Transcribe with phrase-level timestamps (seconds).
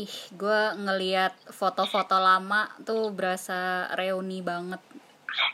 [0.00, 4.80] ih gue ngeliat foto-foto lama tuh berasa reuni banget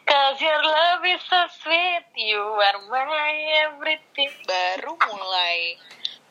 [0.09, 3.37] Cause your love is so sweet, you are my
[3.69, 4.33] everything.
[4.49, 5.77] baru mulai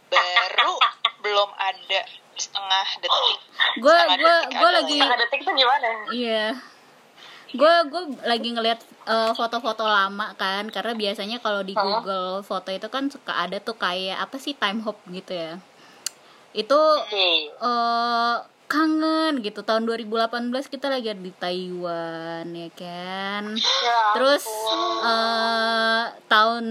[0.09, 0.73] baru
[1.21, 2.01] belum ada
[2.33, 3.37] setengah detik
[3.79, 5.87] gue gue gue lagi Setengah detik tuh gimana?
[6.09, 6.45] iya
[7.55, 11.77] gue gue lagi ngeliat eh, foto-foto lama kan karena biasanya kalau di?
[11.77, 15.61] Google foto itu kan suka ada tuh kayak apa sih time hop gitu ya
[16.55, 16.79] itu
[17.11, 17.51] Iya.
[17.59, 18.35] eh
[18.65, 19.61] kangen gitu.
[19.61, 23.43] Tahun 2018 kita lagi ada di Taiwan ya kan?
[23.59, 24.97] Ya terus ampun.
[25.05, 26.65] eh tahun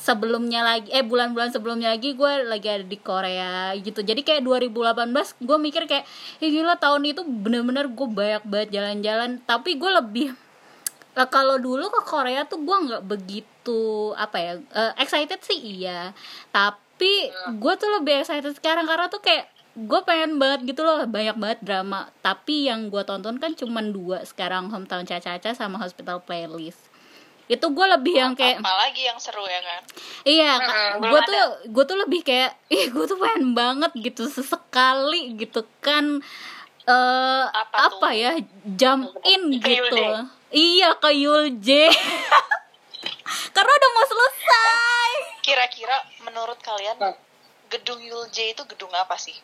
[0.00, 4.00] sebelumnya lagi eh bulan-bulan sebelumnya lagi gue lagi ada di Korea gitu.
[4.00, 6.08] Jadi kayak 2018 gue mikir kayak
[6.40, 9.44] ya gila tahun itu bener-bener gue banyak banget jalan-jalan.
[9.44, 10.32] Tapi gue lebih
[11.28, 13.82] kalau dulu ke Korea tuh gue nggak begitu
[14.16, 16.16] apa ya eh, excited sih iya.
[16.48, 16.80] Tapi
[17.56, 21.58] gue tuh lebih excited sekarang karena tuh kayak gue pengen banget gitu loh banyak banget
[21.62, 26.90] drama tapi yang gue tonton kan cuman dua sekarang hometown Caca-Caca sama hospital playlist
[27.46, 29.82] itu gue lebih yang kayak apalagi yang seru ya kan
[30.22, 30.52] Iya,
[31.00, 35.66] belum gue tuh gue tuh lebih kayak, ih gue tuh pengen banget gitu sesekali gitu
[35.82, 36.22] kan
[36.86, 38.14] eh Apa apa, tuh?
[38.14, 38.38] ya
[38.74, 39.98] jump in Ke gitu.
[40.50, 41.86] Iya ke Yulje.
[43.54, 45.10] Karena udah mau selesai.
[45.50, 47.16] Kira-kira menurut kalian Hmm.
[47.66, 49.34] gedung Yulje itu gedung apa sih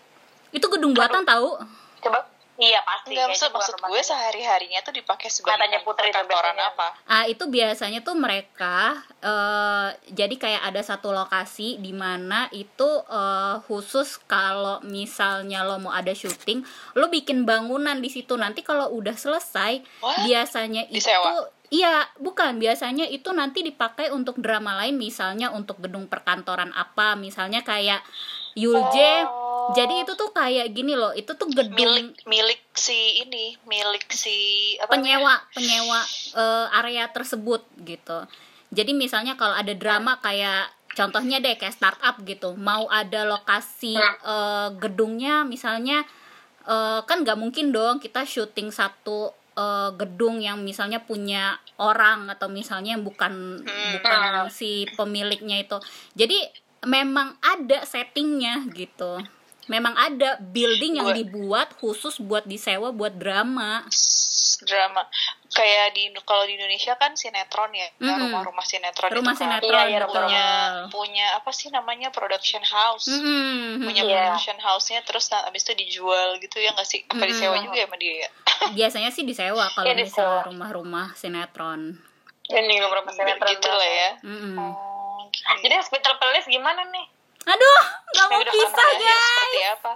[0.49, 1.59] Itu gedung buatan tahu.
[2.01, 2.23] Coba.
[2.57, 3.13] Iya pasti.
[3.13, 4.09] Enggak maksud maksud gue sakit.
[4.09, 10.33] sehari-harinya tuh dipakai sebagai Matanya Putri kantoran apa Ah itu biasanya tuh mereka eh jadi
[10.33, 16.65] kayak ada satu lokasi di mana itu eh, khusus kalau misalnya lo mau ada syuting,
[16.95, 18.33] lo bikin bangunan di situ.
[18.35, 20.25] Nanti kalau udah selesai, What?
[20.25, 21.53] biasanya itu Disewa?
[21.73, 22.63] Iya, bukan.
[22.63, 28.05] Biasanya itu nanti dipakai untuk drama lain, misalnya untuk gedung perkantoran apa, misalnya kayak
[28.57, 29.27] Yulje.
[29.27, 29.75] Oh.
[29.75, 34.77] Jadi itu tuh kayak gini loh, itu tuh gedung milik milik si ini milik si
[34.77, 36.01] apa penyewa penyewa
[36.37, 38.29] eh, area tersebut gitu
[38.69, 44.69] jadi misalnya kalau ada drama kayak contohnya deh kayak startup gitu mau ada lokasi eh,
[44.77, 46.05] gedungnya misalnya
[46.69, 49.33] eh, kan nggak mungkin dong kita syuting satu
[49.97, 53.61] gedung yang misalnya punya orang atau misalnya yang bukan
[53.93, 55.77] bukan si pemiliknya itu.
[56.13, 56.39] Jadi
[56.83, 59.21] memang ada settingnya gitu.
[59.67, 63.83] Memang ada building yang Gua- dibuat khusus buat disewa buat drama.
[64.59, 65.03] Drama.
[65.49, 68.29] Kayak di kalau di Indonesia kan sinetron ya Mm-mm.
[68.29, 69.59] rumah-rumah sinetron rumah itu kan.
[69.59, 70.15] sinetron Iya, iya, betul.
[70.23, 70.45] punya
[70.89, 73.11] punya apa sih namanya production house.
[73.11, 74.13] Mm-mm, punya Iya.
[74.23, 77.03] production house-nya terus nah, abis itu dijual gitu ya nggak sih?
[77.05, 77.29] Apa Mm-mm.
[77.29, 78.31] disewa juga ya sama dia ya
[78.73, 80.03] biasanya sih disewa kalau disewa.
[80.03, 81.97] misalnya rumah-rumah sinetron
[82.45, 84.55] Ini beberapa sinetron gitu lah ya Mm-mm.
[84.57, 85.51] oh, gitu.
[85.63, 87.07] Jadi hospital playlist gimana nih?
[87.45, 89.93] aduh nggak mau pisah guys seperti apa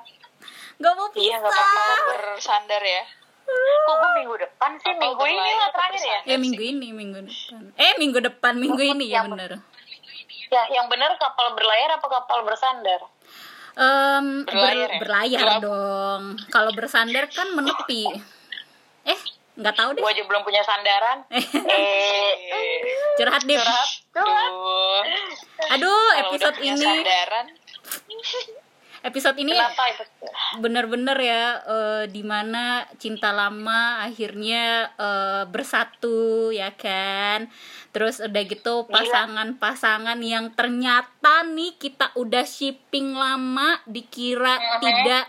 [0.76, 2.04] nggak mau Iya, nggak pisah apa-apa.
[2.08, 3.04] bersandar ya
[3.50, 4.86] Kok gue minggu depan sih?
[4.88, 6.18] Apa Minggu ini lah terakhir ya?
[6.24, 9.58] ya minggu ini minggu depan eh minggu depan minggu ini ya bener
[10.48, 12.98] Ya, yang benar kapal berlayar apa kapal bersandar?
[13.72, 14.98] Em, ber- Berlayar ya?
[14.98, 18.02] berlayar dong kalau bersandar kan menepi
[19.60, 21.18] nggak tahu deh Gue aja belum punya sandaran.
[21.76, 22.32] eh,
[23.14, 23.88] curhat deh curhat.
[24.10, 24.50] Curhat.
[24.50, 25.02] Duh,
[25.70, 27.46] aduh episode ini sandaran
[29.00, 29.56] episode ini
[30.60, 37.48] bener-bener ya eh, di mana cinta lama akhirnya eh, bersatu ya kan
[37.90, 44.80] terus udah gitu pasangan-pasangan yang ternyata nih kita udah shipping lama dikira Mhm.
[44.84, 45.24] tidak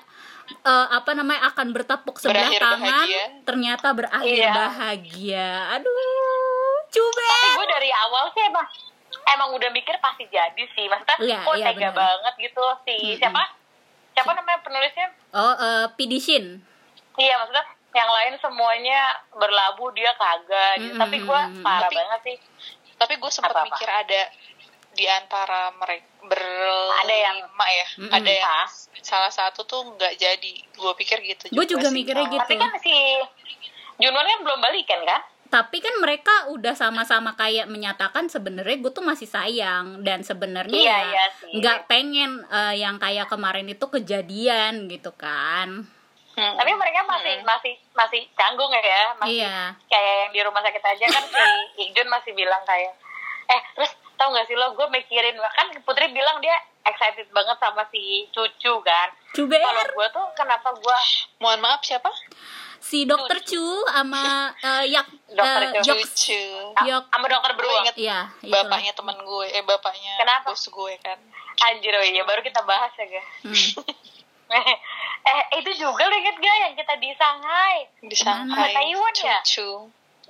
[0.54, 3.24] eh, apa namanya akan bertepuk sebelah Berakhir tangan bahagia.
[3.44, 4.52] ternyata berakhir Iya.
[4.52, 5.96] bahagia aduh
[6.88, 8.68] cube Tapi gue dari awal sih emang
[9.30, 10.86] emang udah mikir pasti jadi sih.
[10.86, 11.98] Maksudnya Iya, kok iya, tega benar.
[11.98, 13.18] banget gitu si Mm-mm.
[13.18, 13.44] siapa?
[14.12, 15.08] Siapa namanya penulisnya?
[15.32, 16.60] oh eh, Pidishin
[17.14, 19.00] Iya maksudnya yang lain semuanya
[19.32, 20.92] berlabuh dia kagak gitu.
[20.92, 21.02] Mm-mm.
[21.02, 22.38] Tapi gue parah Tapi- banget sih.
[22.96, 24.22] tapi gue sempat mikir ada
[25.02, 28.12] di antara mereka berlima Ada yang- ya Mm-mm.
[28.14, 28.70] ada yang
[29.02, 31.96] salah satu tuh nggak jadi gue pikir gitu Gua juga sih.
[31.96, 32.38] mikirnya gitu.
[32.40, 32.94] Tapi kan si
[33.98, 35.22] Junwon kan belum balikan kan?
[35.52, 40.96] tapi kan mereka udah sama-sama kayak menyatakan sebenarnya gue tuh masih sayang dan sebenarnya Iya,
[40.96, 45.84] ya iya nggak pengen eh, yang kayak kemarin itu kejadian gitu kan
[46.32, 46.56] Hmm.
[46.56, 51.06] Tapi mereka masih masih masih canggung ya, masih iya kayak yang di rumah sakit aja
[51.12, 51.44] kan si
[51.84, 52.96] Ikjun masih bilang kayak
[53.46, 54.78] eh terus tau gak sih lo?
[54.78, 56.54] Gue mikirin kan Putri bilang dia
[56.86, 59.10] excited banget sama si cucu kan.
[59.34, 60.98] Kalau gue tuh kenapa gue
[61.42, 62.14] mohon maaf siapa?
[62.82, 63.62] Si dokter Chu
[63.94, 65.06] sama eh, yak
[65.38, 66.42] Dokter eh, Chu.
[66.86, 67.86] Yok sama dokter beruang.
[67.86, 68.66] inget iya itulah.
[68.66, 70.50] bapaknya temen gue eh bapaknya Kenapa?
[70.54, 71.18] bos gue kan.
[71.70, 73.30] Anjir oh iya baru kita bahas ya guys.
[73.46, 73.86] Hmm.
[75.32, 79.40] eh itu juga lo inget gak yang kita di Shanghai di Shanghai Taiwan ya?
[79.46, 79.70] cucu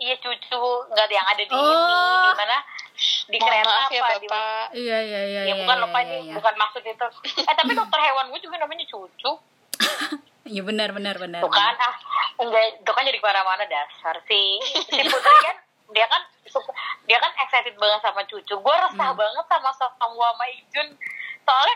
[0.01, 1.62] iya cucu nggak yang ada di Oh.
[1.62, 1.94] ini
[2.25, 2.57] di mana?
[3.01, 4.65] Di mohon kereta maaf ya apa di bapak.
[4.74, 6.33] iya iya iya ya iya, bukan iya, lupa iya, ini iya.
[6.36, 7.07] bukan maksud itu.
[7.39, 9.31] Eh tapi dokter hewan gue juga namanya cucu.
[10.42, 11.95] Iya benar benar benar tuh kan ah
[12.36, 15.56] enggak itu kan jadi ke mana-mana dasar si si putri kan
[15.94, 16.74] dia kan suka
[17.06, 18.56] dia kan excited banget sama cucu.
[18.57, 19.21] Gue resah Hmm.
[19.21, 20.88] banget sama Hwa sama Ijun
[21.45, 21.75] soalnya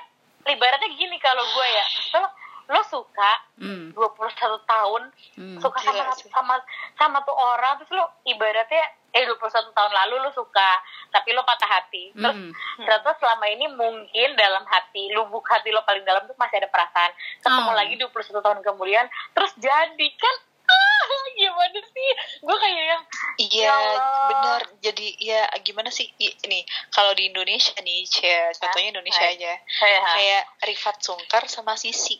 [0.49, 1.85] ibaratnya gini kalau gue ya.
[2.17, 2.25] Lo
[2.67, 4.35] lo suka Hmm, 21
[4.65, 5.01] tahun
[5.33, 5.57] hmm.
[5.57, 6.55] suka sama Gila sama
[6.93, 9.39] sama tuh orang terus lo ibaratnya eh 21
[9.71, 10.69] tahun lalu lo suka
[11.09, 12.51] tapi lo patah hati terus Mm.
[12.77, 17.11] ternyata selama ini mungkin dalam hati lubuk hati lo paling dalam tuh masih ada perasaan
[17.37, 17.73] ketemu Oh.
[17.73, 20.35] lagi 21 tahun kemudian terus jadi kan
[20.65, 22.09] ah gimana sih
[22.41, 23.03] gue kayak yang
[23.37, 23.77] Iya, Ya
[24.25, 24.61] benar.
[24.81, 29.35] Jadi ya gimana sih I- ini kalau di Indonesia nih, Cia, contohnya Indonesia Hai.
[29.35, 29.53] aja.
[29.59, 32.15] kayak Kayak Rifat Sungkar sama Sisi.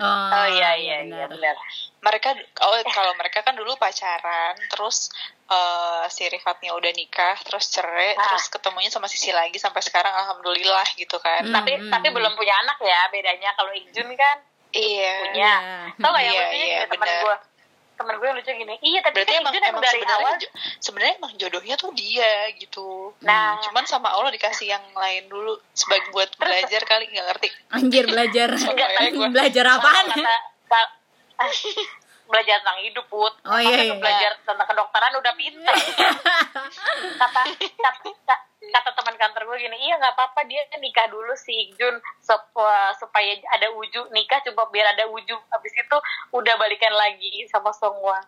[0.00, 1.54] Oh, oh iya iya iya benar.
[1.54, 1.56] benar
[2.04, 5.08] Mereka oh kalau mereka kan dulu pacaran, terus
[5.48, 8.28] eh, si Rifatnya udah nikah, terus cerai, Ah.
[8.28, 11.48] terus ketemunya sama Sisi lagi sampai sekarang alhamdulillah gitu kan.
[11.48, 12.16] Hmm, tapi hmm, tapi hmm.
[12.20, 14.36] belum punya anak ya bedanya kalau Ijun kan
[14.74, 15.12] Iya.
[15.30, 15.52] punya
[15.94, 16.02] Iya.
[16.02, 17.36] tau gak yang Iya, lucunya iya, teman gue
[17.94, 20.54] teman gue lucu gini iya tapi Berarti kan emang, emang emang dari sebenarnya awal jo-
[20.82, 23.14] sebenarnya emang jodohnya tuh dia gitu.
[23.22, 23.62] Nah.
[23.62, 27.48] cuman sama Allah dikasih yang lain dulu sebagai buat belajar kali nggak ngerti.
[27.70, 28.48] anjir belajar
[29.30, 30.36] belajar apaan kata,
[32.24, 33.32] belajar tentang hidup put.
[33.44, 33.94] Oh, iya, iya.
[33.96, 35.74] belajar tentang kedokteran udah pinter.
[37.20, 38.36] Kata kata,
[38.72, 42.00] kata, teman kantor gue gini iya nggak apa-apa dia nikah dulu si Jun.
[42.24, 42.56] Sup-
[42.98, 45.36] supaya ada uju nikah coba biar ada uju.
[45.52, 45.96] Habis itu
[46.32, 48.18] udah balikan lagi sama Songwa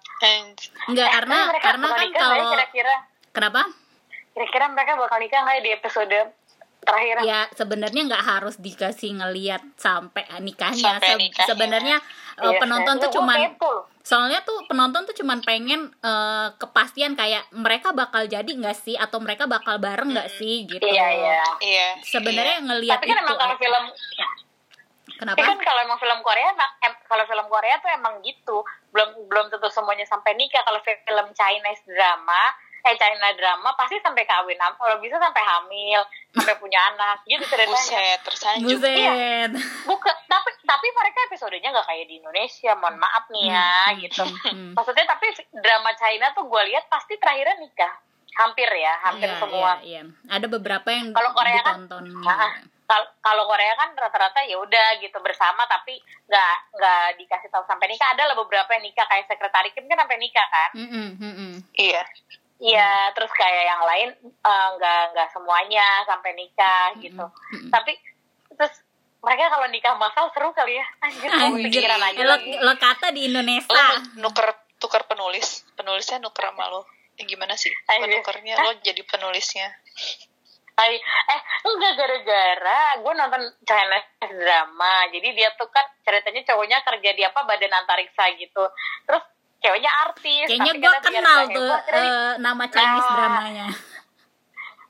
[0.89, 2.95] enggak Eh, karena karena kan ya kalau kira-kira?
[3.33, 3.63] Kenapa?
[4.37, 6.19] Kira-kira mereka bakal nikah nggak ya di episode
[6.87, 11.49] terakhir ya sebenarnya nggak harus dikasih ngelihat sampai nikahnya Sampai Se- nikahnya.
[11.49, 11.97] sebenarnya
[12.37, 13.03] eh, Iya, penonton iya.
[13.03, 13.83] tuh cuman loh.
[14.01, 19.19] soalnya tuh penonton tuh cuman pengen eh, kepastian kayak mereka bakal jadi nggak sih atau
[19.19, 21.89] mereka bakal bareng nggak sih gitu iya iya Iya.
[22.01, 23.85] sebenarnya ngelihat tapi kan itu emang kalau film
[25.09, 28.61] kenapa Tapi kan kalau emang film Korea, emang, em- kalau film Korea tuh emang gitu.
[28.91, 30.61] Belum belum tentu semuanya sampai nikah.
[30.61, 32.43] Kalau film Chinese drama,
[32.83, 34.59] eh China drama pasti sampai kawin.
[34.59, 36.05] Kalau bisa sampai hamil,
[36.37, 37.25] sampai punya anak.
[37.25, 37.73] Gitu ceritanya.
[37.73, 38.69] Buset, tersanjung.
[38.71, 39.51] buset
[39.83, 42.73] Bukan, tapi tapi mereka episodenya nggak kayak di Indonesia.
[42.75, 44.23] Mohon maaf nih ya, Hmm, gitu.
[44.23, 44.71] hmm, hmm.
[44.73, 47.95] Maksudnya tapi drama China tuh gue lihat pasti terakhirnya nikah.
[48.37, 49.71] Hampir ya, hampir Iya, semua.
[49.81, 50.13] iya, iya.
[50.29, 52.53] ada beberapa yang Kalau Korea kan, ditonton Nah,
[52.85, 57.89] kal- kalau Korea kan rata-rata ya udah gitu bersama tapi nggak nggak dikasih tahu sampai
[57.89, 61.53] nikah ada lah beberapa yang nikah kayak sekretari Kim kan sampai nikah kan Mm-mm, mm-mm.
[61.73, 62.05] Iya.
[62.63, 67.71] Iya terus kayak yang lain eh, nggak nggak semuanya sampai nikah gitu mm-mm.
[67.71, 67.97] tapi
[68.57, 68.73] terus
[69.21, 73.11] mereka kalau nikah masal seru kali ya anjir gue Anjir, aja lo, lagi lo kata
[73.11, 73.87] di Indonesia Lo
[74.23, 76.85] nuker tukar penulis, penulisnya nuker sama lo.
[77.17, 77.73] Ya, gimana sih?
[77.89, 78.05] Ayo.
[78.05, 79.73] Penukernya lo jadi penulisnya.
[80.77, 87.11] Ay, eh enggak gara-gara gue nonton Chinese drama jadi dia tuh kan ceritanya cowoknya kerja
[87.17, 88.61] di apa badan antariksa gitu
[89.09, 89.25] terus
[89.67, 93.15] ceweknya artis kayaknya gue kenal tuh heboh, eh, nama Chinese Nah.
[93.17, 93.67] dramanya.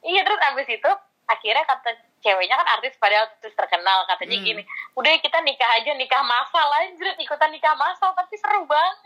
[0.07, 0.91] Iya terus abis itu
[1.27, 1.91] akhirnya kata
[2.21, 4.47] ceweknya kan artis padahal artis terkenal katanya Hmm.
[4.47, 4.63] gini
[4.95, 8.97] udah kita nikah aja nikah masal anjir ikutan nikah masal tapi seru banget.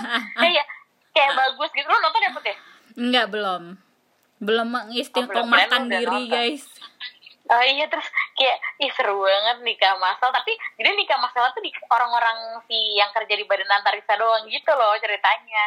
[0.40, 0.64] Kayak
[1.12, 1.84] kayak bagus gitu.
[1.84, 2.56] Lo nonton ya put ya?
[2.94, 3.62] Enggak belum.
[4.38, 4.84] Belum Oh,
[5.84, 6.28] lu udah diri nonton.
[6.30, 6.64] guys
[7.46, 8.02] Oh iya terus
[8.34, 13.06] kayak ih seru banget nikah masal tapi jadi nikah masal tuh di orang-orang si yang
[13.14, 15.66] kerja di badan antariksa doang gitu loh ceritanya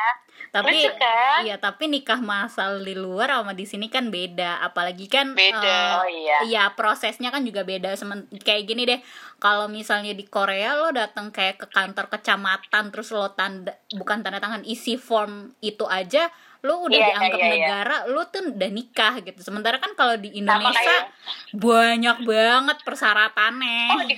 [0.51, 1.39] tapi Lucu kan?
[1.47, 5.63] iya tapi nikah masal di luar sama di sini kan beda apalagi kan Beda.
[5.63, 6.37] eh, Oh iya.
[6.43, 8.99] iya prosesnya kan juga beda Semen, kayak gini deh
[9.39, 14.43] kalau misalnya di Korea lo datang kayak ke kantor kecamatan terus lo tanda bukan tanda
[14.43, 16.27] tangan isi form itu aja
[16.61, 17.53] lo udah Iya, dianggap iya, iya.
[17.53, 21.07] negara lo tuh udah nikah gitu sementara kan kalau di Indonesia kayak-
[21.53, 24.15] banyak banget persyaratannya Oh, di,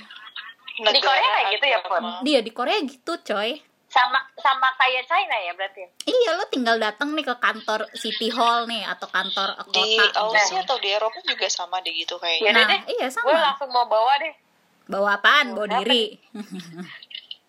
[0.81, 2.09] Di Korea kayak gitu ya, agama.
[2.21, 7.11] dia di Korea gitu coy sama sama kayak China ya berarti Iya lo tinggal datang
[7.11, 9.77] nih ke kantor City Hall nih atau kantor kota.
[9.77, 10.63] Di Aussie gitu.
[10.63, 12.51] atau di Eropa juga sama deh gitu Ya kayaknya.
[12.55, 13.35] Nah, deh iya gue sama.
[13.35, 14.33] langsung mau bawa deh
[14.83, 15.53] Bawa apaan?
[15.53, 16.17] Bawa diri.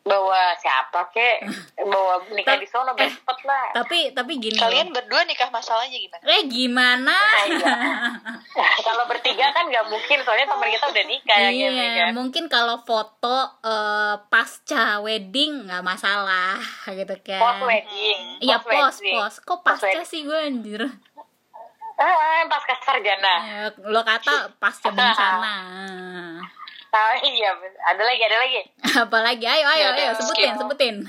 [0.03, 1.47] bawa siapa kek
[1.87, 4.55] bawa nikah di sono Eh, cepet lah tapi tapi gini.
[4.55, 6.23] Kalian berdua nikah masalahnya gimana?
[6.25, 7.15] eh gimana?
[7.15, 7.75] Nah, iya.
[8.87, 12.45] kalau bertiga kan nggak mungkin soalnya teman kita udah nikah ya gitu iya, kan mungkin
[12.47, 16.59] kalau foto eh, pasca wedding nggak masalah
[16.99, 17.39] gitu kan.
[17.39, 19.15] post wedding Iya post pos wedding.
[19.17, 19.35] pos.
[19.41, 20.05] Kok Post pasca wedding.
[20.05, 20.83] sih gue anjir.
[21.95, 25.55] ah pas sarjana Eh, lo kata pasca bencana.
[26.93, 27.51] Ah, iya,
[27.83, 28.61] ada lagi, ada lagi.
[28.95, 30.97] Apalagi ayo ayo ada ayo sebutin sebutin.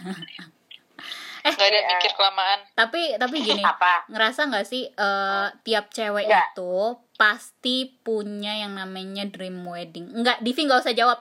[1.44, 1.88] Gak ada Iya.
[1.92, 2.60] mikir kelamaan.
[2.72, 4.08] tapi tapi gini, Apa?
[4.08, 6.56] ngerasa nggak sih eh, tiap cewek Nggak.
[6.56, 6.74] itu
[7.14, 10.08] pasti punya yang namanya dream wedding.
[10.10, 11.20] Enggak, Divi nggak usah jawab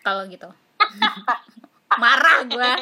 [0.00, 0.46] kalau gitu.
[1.98, 2.78] Marah gua.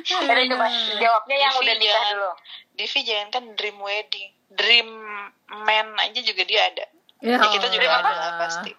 [0.00, 2.12] Ada coba jawabnya yang Divi, udah nikah jangan.
[2.14, 2.30] dulu.
[2.72, 4.88] Divi jangan kan dream wedding, dream
[5.58, 6.86] man aja juga dia ada.
[7.18, 8.40] Ya, Ya, kita juga Dream ada apa?
[8.42, 8.72] pasti.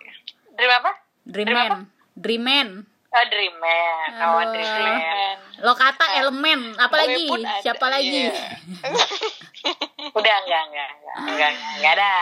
[0.51, 0.91] Dream apa?
[1.27, 1.71] Dream Dream man.
[2.15, 2.69] Dream man.
[3.07, 4.09] Oh, Dream Man.
[4.15, 4.51] Oh, Aduh.
[4.51, 4.99] Dream Dream Man.
[4.99, 5.37] man.
[5.59, 7.23] Lo kata Ah, elemen, apalagi?
[7.25, 8.19] Ada, Siapa lagi?
[8.25, 8.31] iya.
[10.17, 12.13] Udah, enggak, enggak, enggak, enggak, enggak ada.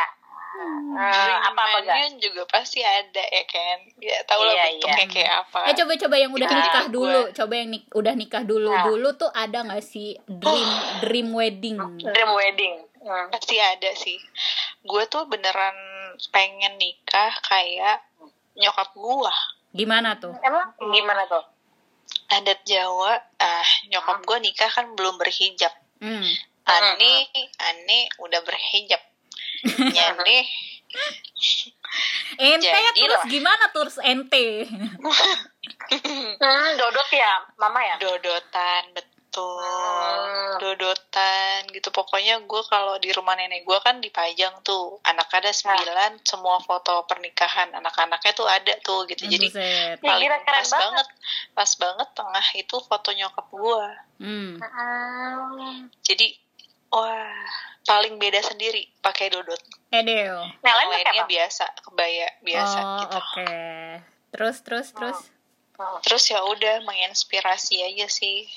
[0.56, 2.16] Dream apa apa enggak?
[2.16, 3.78] juga pasti ada ya kan.
[4.00, 5.12] Ya tau lah Iya, bentuknya iya.
[5.12, 5.60] kayak apa.
[5.68, 6.94] Eh coba-coba yang udah Kita nikah gue.
[6.94, 8.72] dulu, coba yang nik- udah nikah dulu.
[8.72, 8.84] Nah.
[8.86, 10.70] Dulu tuh ada nggak sih dream
[11.02, 11.76] dream wedding?
[12.00, 12.74] Dream Wedding.
[13.02, 13.28] Hmm.
[13.30, 14.16] Pasti ada sih.
[14.82, 15.76] Gue tuh beneran
[16.32, 18.00] pengen nikah kayak
[18.56, 19.34] nyokap gua.
[19.76, 20.34] Gimana tuh?
[20.40, 21.44] Emang gimana tuh?
[22.32, 25.72] Adat Jawa, ah nyokap gua nikah kan belum berhijab.
[26.00, 26.26] Hmm.
[26.66, 27.30] Ani,
[27.62, 29.02] Ani udah berhijab.
[29.96, 30.38] Nyane,
[32.36, 33.30] Ente Jadi terus lah.
[33.30, 34.48] gimana terus ente?
[35.86, 37.96] Hmm, dodot ya, mama ya?
[38.02, 39.15] dodotan betul.
[39.44, 40.56] Hmm.
[40.62, 41.92] Dodotan gitu.
[41.92, 45.02] Pokoknya gue kalau di rumah nenek gue kan dipajang tuh.
[45.04, 49.28] Anak ada sembilan, semua foto pernikahan anak-anaknya tuh ada tuh gitu.
[49.28, 49.98] Jadi Buset.
[50.00, 50.80] Ih, paling pas banget.
[50.80, 51.08] banget.
[51.52, 53.86] pas banget tengah itu foto nyokap gue.
[54.24, 54.54] Hmm.
[54.62, 55.76] Hmm.
[56.06, 56.28] Jadi
[56.94, 57.44] wah
[57.86, 59.62] paling beda sendiri pakai dodot.
[59.94, 60.42] Edeo.
[60.66, 61.30] Nah, lainnya apa?
[61.30, 63.18] biasa, kebaya biasa oh, gitu.
[63.22, 63.54] oke.
[64.34, 65.20] Terus terus terus.
[65.76, 66.00] Hmm.
[66.02, 68.48] Terus ya udah menginspirasi aja sih.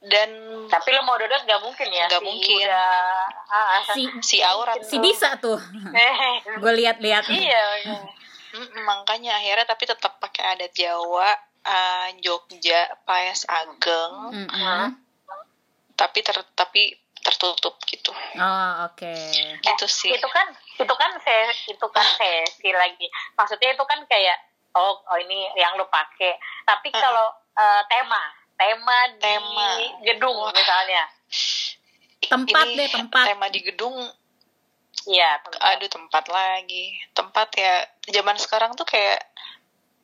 [0.00, 0.30] Dan
[0.66, 2.06] Tapi lo mau dodot gak mungkin ya?
[2.06, 2.64] Nggak Si mungkin.
[2.64, 5.58] Udah, ah, Si si aurat si bisa tuh.
[5.92, 6.14] Eh,
[6.56, 7.26] Gue lihat-lihat.
[7.28, 7.98] iya, iya.
[8.48, 14.96] Mm, makanya akhirnya tapi tetap pakai adat Jawa, uh, Jogja, Paes Ageng, Mm-mm.
[15.92, 18.08] tapi ter tapi tertutup gitu.
[18.38, 19.12] Oh, oke.
[19.58, 20.08] Gitu sih.
[20.10, 20.48] itu kan
[20.78, 21.36] itu kan se
[21.68, 24.38] itu kan sesi lagi maksudnya itu kan kayak
[24.72, 26.96] oh, oh ini yang lo pakai tapi Mm.
[26.96, 28.22] kalau eh, tema
[28.58, 29.68] tema di Tema.
[30.04, 30.50] gedung Wah.
[30.50, 31.04] misalnya
[32.20, 33.24] Tempat Ini deh, tempat.
[33.24, 33.94] Tema di gedung,
[35.06, 35.60] iya tempat.
[35.70, 36.98] aduh tempat lagi.
[37.10, 37.74] Tempat ya
[38.10, 39.22] zaman sekarang tuh kayak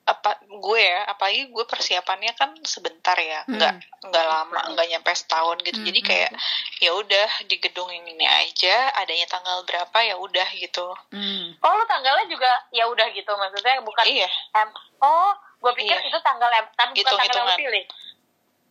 [0.04, 3.56] apa gue ya apalagi gue persiapannya kan sebentar ya Hmm.
[3.56, 3.72] nggak
[4.04, 6.08] nggak lama nggak nyampe setahun gitu Hmm, jadi hmm.
[6.10, 6.30] kayak
[6.78, 11.56] ya udah di gedung ini aja adanya tanggal berapa ya udah gitu Hmm.
[11.56, 14.68] oh lo tanggalnya juga ya udah gitu maksudnya bukan iya em,
[15.00, 16.04] oh gue pikir Iya.
[16.04, 17.56] itu tanggal em kan bukan tanggal yang lo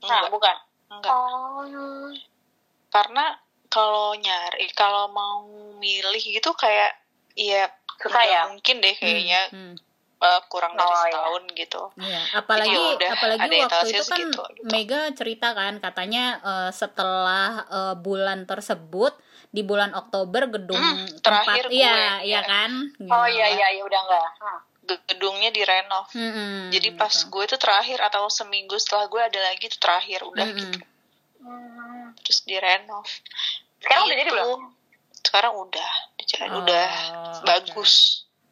[0.03, 0.55] Nah enggak bukan
[0.91, 2.11] enggak oh
[2.89, 3.25] karena
[3.67, 5.41] kalau nyari kalau mau
[5.75, 6.93] milih gitu kayak
[7.33, 8.41] ya Susah nggak ya?
[8.47, 9.73] mungkin deh kayaknya Hmm.
[10.19, 11.03] uh, kurang dari Oh, iya.
[11.09, 14.67] setahun gitu Iya, apalagi Jadi ya udah, apalagi ada waktu itu kan segitu, gitu.
[14.67, 19.13] Mega cerita kan katanya eh, setelah eh, bulan tersebut
[19.49, 22.41] di bulan Oktober gedung Hmm, tempat terakhir gue, iya iya ya.
[22.43, 22.71] kan
[23.05, 24.59] oh iya iya iya udah enggak Hmm.
[24.83, 27.31] Gedungnya direnov Mm-mm, jadi pas gitu.
[27.31, 30.59] gue tuh terakhir atau seminggu setelah gue ada lagi tuh terakhir udah Mm-mm.
[30.59, 30.79] gitu
[31.39, 32.15] Hmm.
[32.19, 33.03] terus direnov
[33.77, 34.31] sekarang udah jadi Gitu.
[34.33, 34.61] belum
[35.19, 36.87] sekarang udah jadi Oh, udah
[37.35, 37.45] oke.
[37.45, 37.93] bagus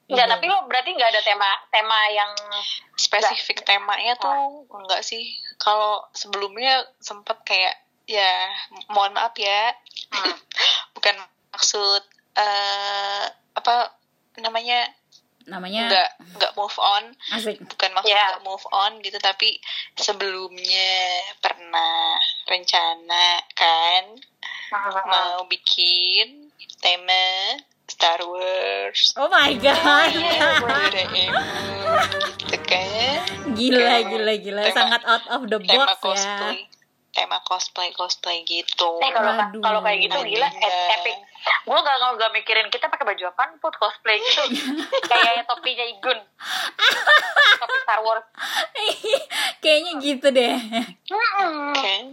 [0.08, 0.34] Enggak, Iya.
[0.36, 2.32] tapi lo berarti nggak ada tema tema yang
[2.94, 5.24] spesifik temanya tuh enggak sih
[5.56, 8.52] kalau sebelumnya sempet kayak ya
[8.88, 9.72] mohon maaf ya
[10.12, 10.36] Hmm.
[10.96, 11.16] bukan
[11.52, 12.04] maksud
[12.36, 13.96] eh apa
[14.36, 14.84] namanya
[15.48, 17.04] namanya nggak nggak move on.
[17.32, 17.58] Asik.
[17.64, 18.36] Bukan maksud Ya.
[18.36, 19.58] nggak move on gitu tapi
[19.96, 20.92] sebelumnya
[21.40, 24.04] pernah rencana kan
[25.08, 26.50] mau bikin
[26.82, 29.14] tema Star Wars.
[29.20, 30.10] Oh my god.
[30.16, 30.92] Doraemon
[32.40, 33.20] gitu kan.
[33.52, 34.62] Gila gila gila.
[34.66, 36.56] Tema- sangat out of the tema box ya
[37.12, 40.64] tema cosplay cosplay gitu Eh kalau kalau kayak gitu gila Iya.
[40.64, 41.18] e- epic.
[41.62, 44.44] Gue gak nggak mikirin kita pakai baju apaan put cosplay gitu.
[45.12, 46.20] kayak topinya Igun.
[47.62, 48.26] Topi Star Wars.
[49.60, 50.58] kayaknya gitu deh
[51.06, 51.70] Mm-mm.
[51.72, 52.04] kan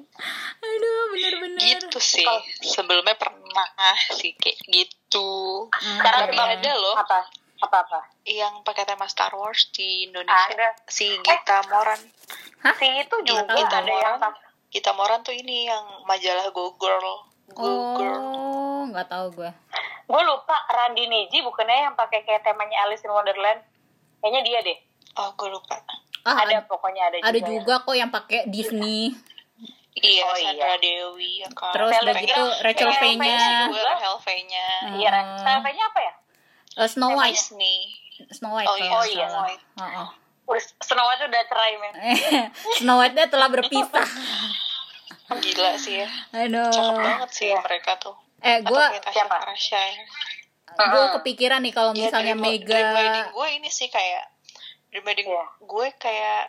[0.59, 2.28] aduh bener-bener gitu sih
[2.61, 3.64] sebelumnya pernah
[4.12, 5.26] sih kayak gitu
[5.71, 7.25] Hmm, Sekarang tapi ada loh apa
[7.59, 8.00] apa apa.
[8.25, 10.69] yang pakai tema Star Wars di Indonesia Ada.
[10.85, 12.00] si Gita Moran
[12.75, 13.64] Si itu juga tahu.
[13.64, 14.35] ada yang Orang.
[14.69, 19.51] Gita Moran tuh ini yang majalah Go Girl Go Girl oh nggak tahu gue
[20.05, 23.61] Gue lupa Randy Neji bukannya yang pakai kayak temanya Alice in Wonderland.
[24.19, 24.79] Kayaknya dia deh.
[25.15, 25.77] oh gue lupa
[26.25, 27.49] ah, ada ada, pokoknya ada, ada juga.
[27.51, 29.13] juga kok yang pakai Disney
[29.95, 30.81] iya Oh, Sandra iya.
[30.81, 33.37] Dewi ya kan Terus Rachel udah gitu Rachel Rachel V-nya
[34.19, 35.45] V-nya Iya, Hmm.
[35.45, 36.13] temanya apa ya?
[36.75, 37.79] eh, Snow White Disney
[38.31, 39.45] Snow White Oh, iya, nggak Snow salah.
[39.45, 39.65] White.
[39.77, 40.09] Oh, oh.
[40.78, 41.93] Snow White udah cerai men
[42.78, 44.07] Snow White-nya telah berpisah
[45.45, 46.09] Gila sih ya.
[46.33, 47.61] aduh Cakep banget sih Iya.
[47.61, 48.17] mereka tuh.
[48.38, 49.28] eh gue Siapa?
[49.35, 50.05] Farasya ya.
[50.78, 54.25] gue kepikiran nih kalau Iya, misalnya dream, Mega dream wedding gue ini sih kayak
[54.88, 55.45] dream wedding Iya.
[55.61, 56.43] gue kayak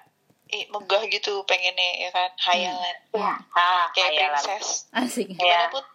[0.48, 3.36] eh, megah gitu pengennya ya kan hayalan Hmm.
[3.52, 4.40] ah kayak hayalan.
[4.40, 5.36] princess asik Iya.
[5.36, 5.86] gimana put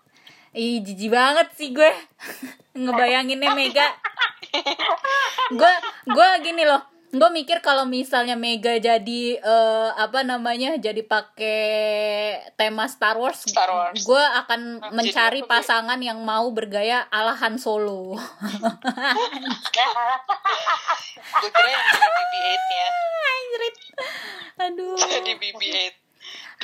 [0.52, 1.90] Ih, jijik banget sih gue
[2.76, 3.90] ngebayanginnya Mega.
[5.50, 5.72] gue
[6.06, 6.78] gue gini loh,
[7.14, 11.62] gue mikir kalau misalnya Mega jadi eh, apa namanya, jadi pakai
[12.52, 14.02] tema Star Wars, Star Wars.
[14.02, 18.14] gue akan Hmm, mencari jadi- pasangan yang mau bergaya ala Han Solo.
[21.34, 22.86] gue kira yang jadi BB-8 nya
[23.34, 23.76] Anjrit.
[24.56, 24.96] Aduh.
[24.96, 26.03] jadi BB-8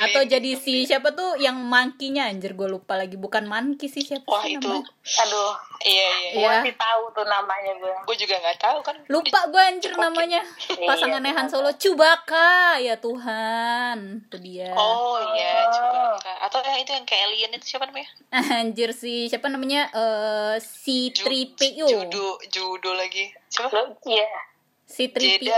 [0.01, 3.15] Atau jadi si siapa tuh yang mankinya anjir gue lupa lagi.
[3.15, 4.89] Bukan manki sih siapa wah sih itu namanya?
[5.21, 5.53] aduh
[5.83, 6.29] iya iya.
[6.31, 6.33] Iya.
[6.33, 8.95] gue sih tahu tuh namanya gue gue juga nggak tahu kan.
[9.07, 10.01] Lupa gue anjir Oke.
[10.01, 10.41] namanya.
[10.71, 11.47] Iya, Pasangannya Han.
[11.47, 11.69] Solo.
[11.73, 13.97] Chewbacca Ya Tuhan.
[14.23, 14.73] Itu dia.
[14.73, 15.69] Oh iya Oh.
[15.69, 18.09] coba atau yang itu yang kayak alien itu siapa namanya?
[18.59, 19.85] Anjir si Siapa namanya?
[19.91, 23.29] Eh Si Ju- 3PO judo judo lagi.
[23.47, 23.77] Siapa?
[24.03, 24.25] Iya.
[24.83, 25.51] Si 3PO Jedi.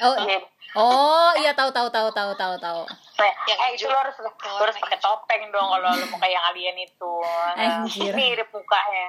[0.00, 0.38] Oh Iya.
[0.72, 2.80] Oh iya tahu tahu tahu tahu tahu tahu
[3.20, 6.32] Nah, Yang eh itu lo harus lo harus pakai topeng dong kalau lo mau kayak
[6.32, 7.12] yang alien itu.
[7.54, 8.12] Anjir.
[8.18, 9.06] mirip mukanya.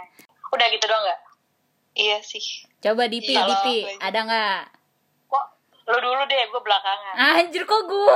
[0.49, 1.21] Udah gitu dong nggak?
[1.91, 2.39] iya sih
[2.79, 3.83] Coba Dipi Iya, Dipi.
[3.99, 4.59] Ada nggak
[5.27, 5.45] Kok
[5.85, 7.15] lo dulu deh, gue belakangan.
[7.35, 8.15] Anjir kok gue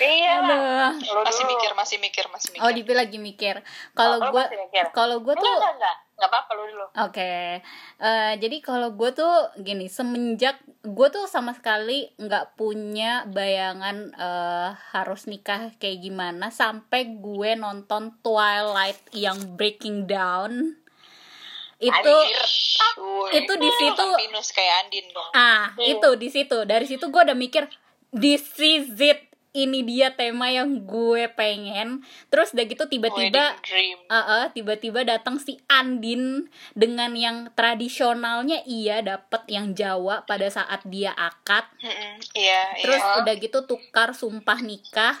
[0.00, 0.92] Iya lah.
[0.98, 4.44] Masih mikir masih mikir masih mikir Oh Dipi lagi mikir Kalau Oh, gue?
[4.90, 5.96] Kalau gue tuh enggak, enggak.
[5.96, 5.96] Enggak
[6.28, 6.86] apa-apa lo dulu.
[7.08, 7.62] Oke,
[8.00, 14.68] Eh, jadi kalau gue tuh gini, semenjak gue tuh sama sekali nggak punya bayangan eh,
[14.96, 20.80] harus nikah kayak gimana sampai gue nonton Twilight yang Breaking Down
[21.80, 22.44] itu Anjir.
[23.32, 25.30] Itu di situ Pinus kayak Andin dong.
[25.32, 26.58] Ah itu di situ.
[26.68, 27.64] Dari situ gue udah mikir
[28.12, 33.58] this is it ini dia tema yang gue pengen terus udah gitu tiba-tiba
[34.10, 40.82] Ah, ah, tiba-tiba datang si Andin dengan yang tradisionalnya iya dapet yang Jawa pada saat
[40.86, 41.62] dia akad.
[41.78, 45.14] Mm-mm, iya Terus iya udah gitu tukar sumpah nikah.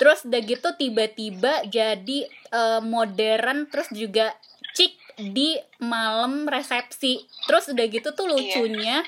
[0.00, 4.32] Terus udah gitu tiba-tiba jadi eh, modern terus juga
[4.72, 7.24] cik di malam resepsi.
[7.44, 9.04] Terus udah gitu tuh lucunya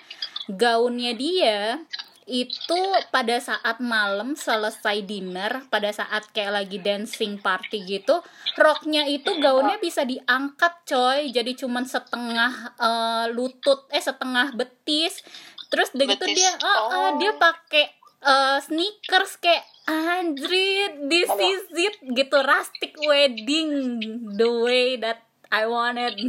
[0.53, 1.81] gaunnya dia
[2.24, 2.80] itu
[3.12, 8.24] pada saat malam selesai dinner pada saat kayak lagi dancing party gitu
[8.56, 11.30] roknya itu gaunnya bisa diangkat coy.
[11.34, 15.20] Jadi cuman setengah eh, lutut eh setengah betis.
[15.68, 16.38] Terus udah gitu Betis.
[16.38, 17.10] dia ah, Oh.
[17.18, 17.84] dia pakai
[18.22, 22.37] eh, sneakers kayak anjrit this is it gitu.
[22.40, 24.00] Rustic wedding
[24.38, 26.14] the way that I wanted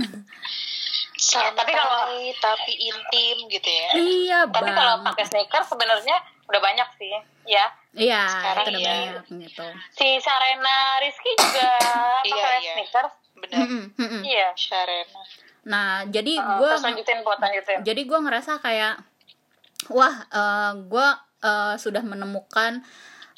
[1.37, 6.89] santai Tapi kalau- tapi intim gitu ya iya Tapi kalau pakai sneakers sebenarnya udah banyak
[6.95, 7.09] sih,
[7.43, 7.65] ya.
[7.91, 8.93] iya Sekarang itu udah iya.
[9.17, 11.69] banyak gitu Si Sarena Rizky juga
[12.21, 12.73] Iya, pakai iya.
[12.73, 13.13] sneakers.
[13.35, 14.21] benar Mm-mm, mm-mm.
[14.23, 14.47] Iya.
[14.55, 15.21] Sharena
[15.65, 17.77] nah jadi Heeh, gue terus lanjutin buat lanjutin.
[17.81, 19.01] jadi gue ngerasa kayak
[19.89, 21.07] wah eh, gue
[21.41, 22.85] eh, sudah menemukan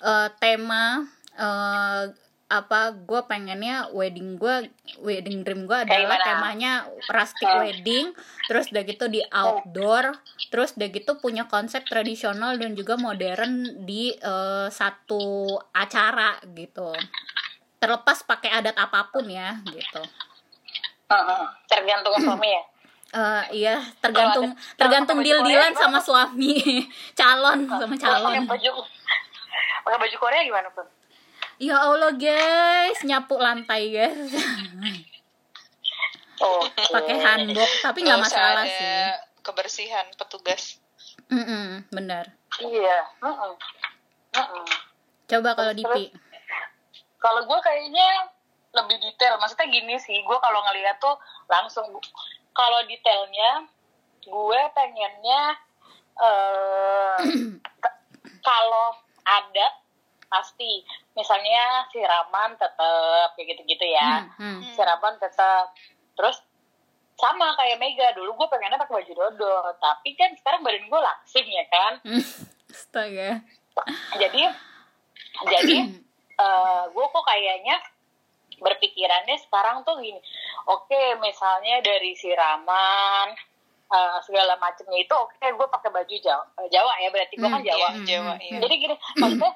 [0.02, 2.04] eh, tema eh,
[2.48, 6.24] apa gue pengennya wedding gue wedding dream gue adalah gimana?
[6.26, 6.72] temanya
[7.06, 7.60] rustic Hmm.
[7.62, 8.16] wedding
[8.48, 10.16] terus udah gitu di outdoor
[10.48, 13.52] terus udah gitu punya konsep tradisional dan juga modern
[13.84, 16.96] di eh, satu acara gitu
[17.78, 20.00] terlepas pakai adat apa pun ya gitu
[21.08, 21.44] Heeh.
[21.68, 22.64] Tergantung suami ya.
[23.10, 26.84] Eh, iya tergantung ada- tergantung deal dealan sama suami
[27.20, 28.72] calon sama calon Pakai baju
[29.84, 30.84] pakai baju Korea gimana pun?
[31.58, 34.32] Ya allah guys nyapu lantai guys
[36.38, 38.94] Oh, pakai handbook tapi nggak masalah ada sih
[39.42, 40.78] kebersihan petugas
[41.28, 43.10] Mm-mm, bener Iya.
[43.20, 43.52] Heeh.
[44.32, 44.66] Heeh.
[45.28, 46.14] coba kalau Dipi
[47.18, 48.30] Kalau gue kayaknya
[48.70, 49.36] lebih detail.
[49.38, 51.18] Maksudnya gini sih, gue kalau ngeliat tuh
[51.48, 51.90] langsung
[52.54, 53.66] kalau detailnya
[54.22, 55.42] gue pengennya
[56.16, 57.18] eh
[57.84, 58.00] k-
[58.40, 58.94] kalau
[59.24, 59.68] ada
[60.28, 60.84] pasti
[61.16, 64.28] misalnya siraman tetap kayak gitu-gitu ya.
[64.36, 64.74] Hmm, hmm.
[64.76, 65.72] Siraman tetap.
[66.14, 66.38] Terus
[67.18, 71.48] sama kayak Mega dulu gue pengennya pakai baju dodol, tapi kan sekarang badan gue langsing
[71.50, 71.94] ya kan.
[72.68, 73.42] astaga
[74.20, 74.42] jadi
[75.50, 75.78] jadi
[76.44, 77.76] eh gue kok kayaknya
[78.58, 80.22] berpikirannya sekarang tuh gini
[80.66, 83.34] oke misalnya dari siraman
[83.88, 87.62] eh, segala macamnya itu oke gue pakai baju Jawa eh, Jawa ya berarti gue kan
[87.62, 89.52] Hmm, Jawa Iya, Jawa Hmm, iya jadi gini maksudnya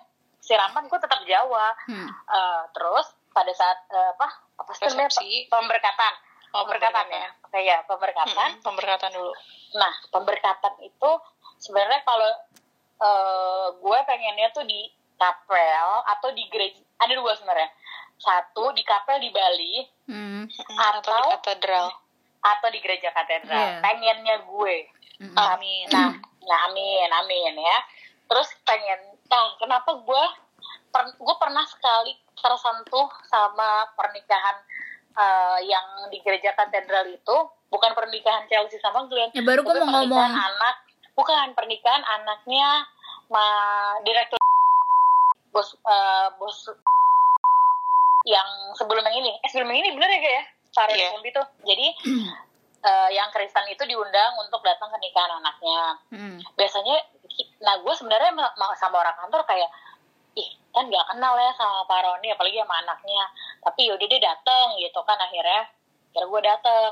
[0.51, 1.71] siraman gue tetap Jawa.
[1.87, 2.11] Hmm.
[2.11, 4.27] Eh, terus pada saat eh, apa
[4.59, 6.13] apa sih namanya pemberkatan.
[6.51, 7.07] Oh, pemberkatan.
[7.07, 8.49] Ya kayak pemberkatan.
[8.59, 9.31] Mm-mm, pemberkatan dulu.
[9.79, 11.11] Nah pemberkatan itu
[11.63, 12.31] sebenarnya kalau
[12.99, 16.83] eh, gue pengennya tuh di kapel atau di gereja.
[16.99, 17.71] Ada dua sebenarnya.
[18.19, 19.75] Satu di kapel di Bali.
[20.11, 20.43] Hmm.
[20.75, 21.87] atau di katedral.
[22.43, 23.79] Atau di gereja katedral.
[23.79, 23.79] Iya.
[23.79, 24.77] pengennya gue.
[25.23, 25.37] Mm-mm.
[25.39, 25.87] amin.
[25.87, 27.79] Nah nah amin amin ya.
[28.27, 30.23] Terus pengen nah kenapa gue
[30.89, 34.57] per- gue pernah sekali tersentuh sama pernikahan
[35.13, 39.79] eh, yang di gereja katedral itu bukan pernikahan Chelsea sama Glenn Ya, baru gua tapi
[39.81, 40.51] mau pernikahan ngomong.
[40.51, 40.75] anak
[41.13, 42.83] bukan pernikahan anaknya
[43.27, 43.45] ma
[44.01, 44.39] direktur
[45.49, 46.57] bos eh, bos
[48.23, 50.43] yang sebelum yang ini eh sebelum yang ini bener ya kayak
[50.93, 51.09] ya.
[51.09, 51.87] Sumbi tuh jadi
[52.87, 55.79] eh, yang Kristen itu diundang untuk datang ke nikahan anaknya
[56.11, 56.37] Hmm.
[56.53, 56.99] biasanya
[57.59, 59.69] nah gue sebenarnya ma- ma- sama orang kantor kayak
[60.33, 63.23] ih kan nggak kenal ya sama Pak Roni apalagi sama anaknya
[63.59, 65.67] tapi yaudah dia dateng gitu kan akhirnya
[66.09, 66.91] kira gue dateng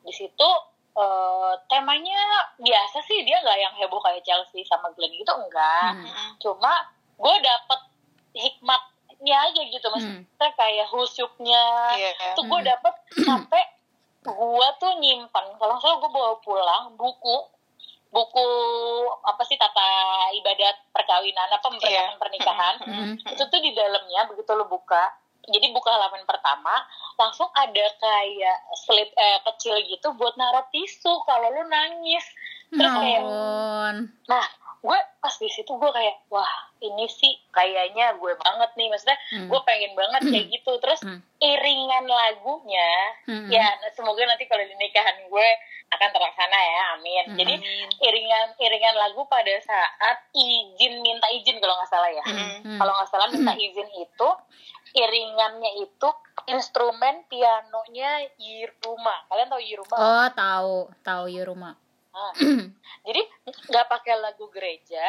[0.00, 0.48] di situ
[0.94, 2.20] eh, temanya
[2.56, 6.30] biasa sih dia nggak yang heboh kayak Chelsea sama Glenn gitu enggak Hmm.
[6.38, 6.72] Cuma
[7.16, 7.80] gue dapet
[8.34, 12.34] hikmatnya aja gitu maksudnya kayak husyuknya Iya.
[12.34, 12.68] tuh gue Hmm.
[12.68, 13.62] dapet sampai
[14.20, 17.36] gue tuh nyimpan kalau salah gue bawa pulang buku
[18.14, 18.46] buku
[19.20, 19.90] apa sih tata
[20.32, 22.16] ibadat perkawinan apa pernikahan Iya.
[22.16, 23.14] pernikahan Hmm.
[23.26, 25.10] itu tuh di dalamnya begitu lo buka
[25.44, 26.72] jadi buka halaman pertama
[27.14, 32.22] langsung ada kayak slip eh, kecil gitu buat naruh tisu kalau lu nangis
[32.70, 33.94] terus Ya kayak ampun.
[34.24, 34.46] nah
[34.84, 39.48] gue pas di situ gue kayak wah ini sih kayaknya gue banget nih maksudnya Hmm.
[39.48, 41.24] gue pengen banget kayak gitu terus Hmm.
[41.40, 42.90] iringan lagunya
[43.24, 43.48] Hmm.
[43.48, 45.48] ya nah, semoga nanti kalau di nikahan gue
[45.88, 47.36] akan terlaksana ya amin Hmm.
[47.38, 47.54] jadi
[47.98, 52.76] iringan iringan lagu pada saat izin minta izin kalau nggak salah ya Hmm.
[52.76, 54.28] kalau nggak salah minta izin itu
[54.92, 56.08] iringannya itu
[56.46, 61.42] instrumen pianonya Yiruma kalian tahu Yiruma Oh, tahu, tahu ya
[62.14, 62.32] rumah.
[63.06, 63.20] Jadi
[63.66, 65.06] nggak pakai lagu gereja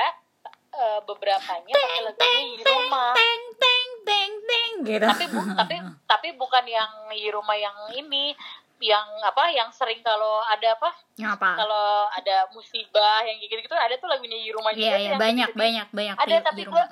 [0.71, 5.05] eh, beberapanya pakai lagunya Yiruma Teng teng teng teng gitu.
[5.07, 8.33] tapi bu, tapi tapi bukan yang Yiruma yang ini
[8.77, 11.49] yang apa yang sering kalau ada apa Ngapa?
[11.55, 15.15] kalau ada musibah yang gitu gitu ada tuh lagunya Yiruma juga Iya, tuh iya, yang
[15.17, 15.63] banyak, gitu-gitu.
[15.63, 16.89] banyak, banyak ada di- tapi di gue rumah.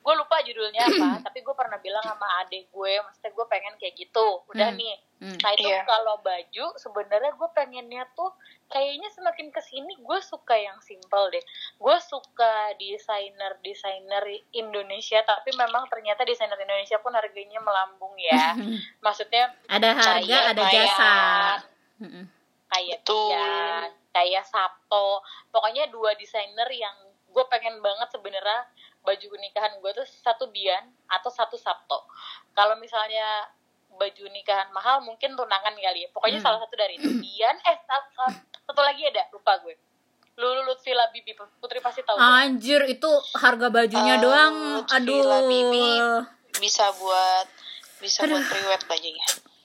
[0.00, 3.94] gue lupa judulnya apa tapi gue pernah bilang sama adik gue maksudnya gue pengen kayak
[3.96, 4.80] gitu udah Hmm.
[4.80, 5.32] nih Hmm.
[5.34, 5.80] nah itu Iya.
[5.82, 11.40] kalau baju sebenarnya gue pengennya tuh kayaknya semakin ke sini gue suka yang simple deh
[11.74, 18.52] gue suka desainer desainer Indonesia tapi memang ternyata desainer Indonesia pun harganya melambung ya
[19.00, 21.14] maksudnya Ada harga, kayak- ada jasa.
[22.68, 23.30] Kayak Betul.
[23.30, 26.92] Tian, kayak Sabto pokoknya dua desainer yang
[27.26, 28.68] gue pengen banget sebenarnya
[29.00, 32.04] baju nikahan gue tuh satu Dian atau satu Sabto
[32.52, 33.48] kalau misalnya
[33.96, 36.46] baju nikahan mahal mungkin tunangan kali ya pokoknya Hmm.
[36.46, 39.74] salah satu dari itu Dian eh sa- sa- satu lagi ada lupa gue
[40.36, 44.54] Lulu Lutfi Labibi Putri pasti tahu Anjir, itu harga bajunya Eh, doang.
[44.78, 45.24] Lutfi Aduh.
[45.24, 45.88] Labibi.
[46.54, 47.48] bisa buat
[47.96, 49.24] bisa buat priwet bajunya.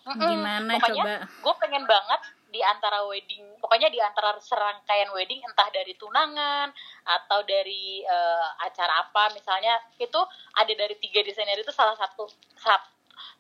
[0.10, 1.28] Gimana pokoknya coba?
[1.28, 6.68] gue pengen banget di antara wedding pokoknya di antara serangkaian wedding entah dari tunangan
[7.06, 10.20] atau dari eh, acara apa misalnya itu
[10.54, 12.80] ada dari tiga desainer itu salah satu sab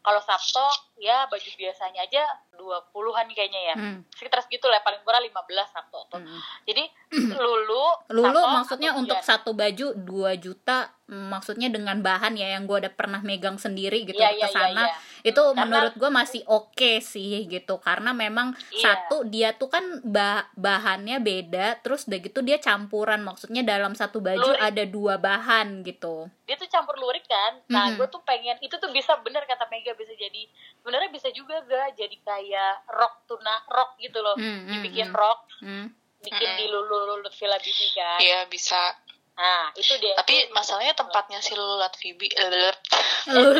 [0.01, 0.65] kalau Sabto
[0.97, 3.97] ya baju biasanya aja 20-an kayaknya ya Hmm.
[4.11, 5.33] sekitar segitu lah paling kurang 15
[5.67, 6.41] Sabto tuh Hmm.
[6.63, 12.63] jadi Lulu Lulu Sabto, maksudnya untuk satu baju 2 juta maksudnya dengan bahan ya yang
[12.63, 14.95] gue udah pernah megang sendiri gitu Iya, ke iya, iya, sana iya.
[15.23, 18.79] itu Karena- menurut gue masih oke sih gitu karena memang Iya.
[19.03, 24.17] satu dia tuh kan bah- bahannya beda terus udah gitu dia campuran maksudnya dalam satu
[24.19, 24.63] baju Lurik.
[24.63, 27.97] ada dua bahan gitu dia tuh campur lurik kan nah Mhm.
[27.97, 30.41] gue tuh pengen itu tuh bisa bener kata Mega bisa jadi
[30.75, 35.15] sebenarnya bisa juga gak jadi kayak rock tuna rock gitu loh Hmm, hmm, dibikin hmm.
[35.15, 35.87] rock Hmm.
[36.19, 36.57] bikin Mm-mm.
[36.57, 38.93] di lulu lulu Villa Bibi kan Iya bisa.
[39.31, 42.77] nah itu dia Tapi Itu- masalahnya tempatnya si Lulat Vibi, Lulut
[43.25, 43.57] Lulu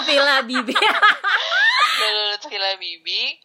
[0.00, 0.72] Villa Bibi
[2.00, 3.36] Lulut Villa Bibi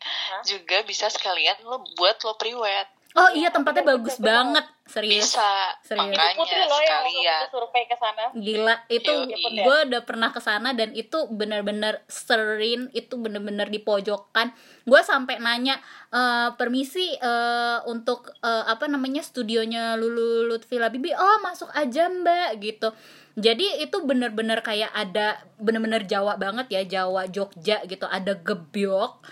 [0.44, 2.88] juga bisa sekalian lo buat lo priwet.
[3.16, 4.28] Oh iya tempatnya Bener, bagus bener.
[4.28, 5.52] banget serius Bisa.
[5.82, 6.14] Serius.
[6.14, 7.40] Makanya Putri loh yang waktu sekalian.
[7.40, 9.56] itu survei ke sana Gila, itu Yoi.
[9.64, 14.54] gue udah pernah ke sana dan itu bener-bener serin, itu bener-bener di pojokan.
[14.84, 15.80] Gue sampai nanya
[16.12, 21.16] "Eh, permisi eh, untuk eh, apa namanya studionya Lulu Lutfi Bibi.
[21.16, 22.94] Oh masuk aja mbak gitu.
[23.36, 28.06] Jadi itu bener-bener kayak ada bener-bener Jawa banget ya Jawa Jogja gitu.
[28.06, 29.24] Ada gebyok.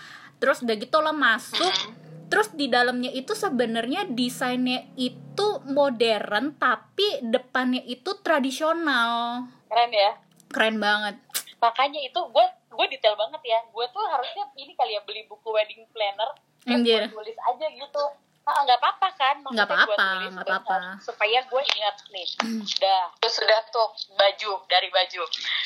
[0.42, 2.03] Terus udah gitu lo masuk.
[2.34, 9.46] Terus di dalamnya itu sebenarnya desainnya itu modern tapi depannya itu tradisional.
[9.64, 10.18] keren ya
[10.48, 11.14] Keren banget.
[11.56, 15.48] makanya itu gue gue detail banget ya gue tuh harusnya ini kali ya beli buku
[15.48, 16.30] wedding planner
[16.64, 17.06] Anjir.
[17.06, 18.04] gue tulis aja gitu
[18.42, 20.76] Ah, nggak apa-apa kan Nggak apa-apa, nggak apa-apa.
[21.00, 22.28] supaya gue ingat nih
[22.60, 25.22] udah terus sudah tuh baju dari baju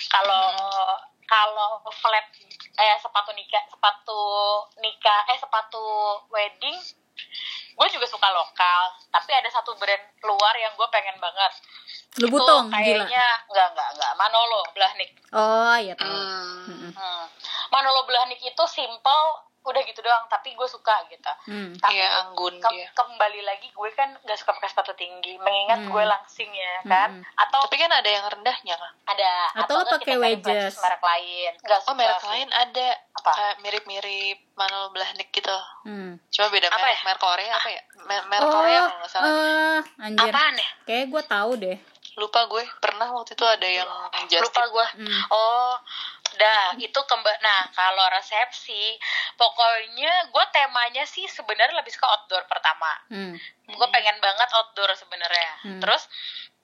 [0.07, 0.44] kalau
[1.28, 2.26] kalau flat
[2.80, 4.20] eh sepatu nikah sepatu
[4.80, 5.84] nikah eh sepatu
[6.32, 6.76] wedding
[7.78, 11.52] gue juga suka lokal tapi ada satu brand luar yang gue pengen banget
[12.18, 13.06] Lubutong, itu gila.
[13.06, 16.08] kayaknya nggak nggak nggak Manolo Blahnik Oh, iya tahu.
[16.08, 16.88] Hmm.
[16.96, 17.24] Hmm.
[17.68, 19.24] Manolo Blahnik itu simple
[19.68, 21.72] udah gitu doang tapi gue suka gitu Hmm.
[21.74, 22.88] tapi Iya, anggun ke- dia.
[22.90, 25.90] kembali lagi gue kan gak suka pakai sepatu tinggi mengingat Hmm.
[25.90, 27.22] gue langsing ya kan Hmm.
[27.37, 28.92] atau Tapi kan ada yang rendahnya kan?
[29.07, 30.74] ada Atau lo enggak pakai wedges.
[30.76, 32.28] merek- lain nggak Oh, suka merek sih.
[32.28, 32.88] lain ada.
[33.14, 33.31] Apa?
[33.31, 35.59] Kayak mirip-mirip Manol Blahnik gitu.
[35.85, 36.16] Hmm.
[36.28, 36.92] Cuma beda Apa merek.
[36.92, 37.00] ya?
[37.04, 37.83] Merek Korea apa ya?
[38.00, 39.28] Mer- merek Oh, Korea kalau nggak salah.
[39.28, 40.28] eh, anjir.
[40.28, 41.78] apaan ya Kayak gue tahu deh.
[42.16, 42.64] Lupa gue.
[42.81, 43.87] Pernah waktu itu ada yang
[44.40, 45.22] lupa gue Hmm.
[45.31, 45.74] oh
[46.38, 48.96] dah itu kembali nah kalau resepsi
[49.35, 53.35] pokoknya gue temanya sih sebenarnya lebih suka outdoor pertama Hmm.
[53.66, 55.81] gue pengen banget outdoor sebenarnya Hmm.
[55.81, 56.07] terus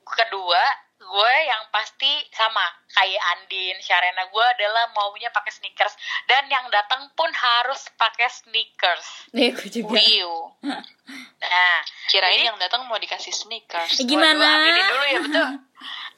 [0.07, 0.63] kedua
[0.97, 5.93] gue yang pasti sama kayak Andin Sharena gue adalah maunya pakai sneakers
[6.25, 9.05] dan yang datang pun harus pakai sneakers
[9.37, 9.93] Nih, gue juga.
[9.93, 10.37] Wiu.
[11.43, 11.77] nah
[12.09, 14.01] Kirain Jadi- yang datang mau dikasih sneakers.
[14.01, 14.39] Gimana?
[14.39, 15.49] Waduh, aminin dulu ya betul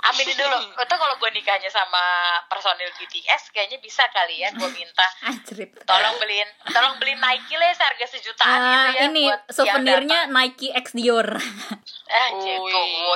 [0.06, 2.04] aminin dulu betul kalau gue nikahnya sama
[2.46, 5.72] personil BTS kayaknya bisa kali ya gue minta Anjrit.
[5.82, 10.94] tolong beliin tolong beliin Nike lah seharga sejutaan Ah, gitu ya ini souvenirnya Nike X
[10.94, 11.28] Dior.
[12.06, 12.28] Eh,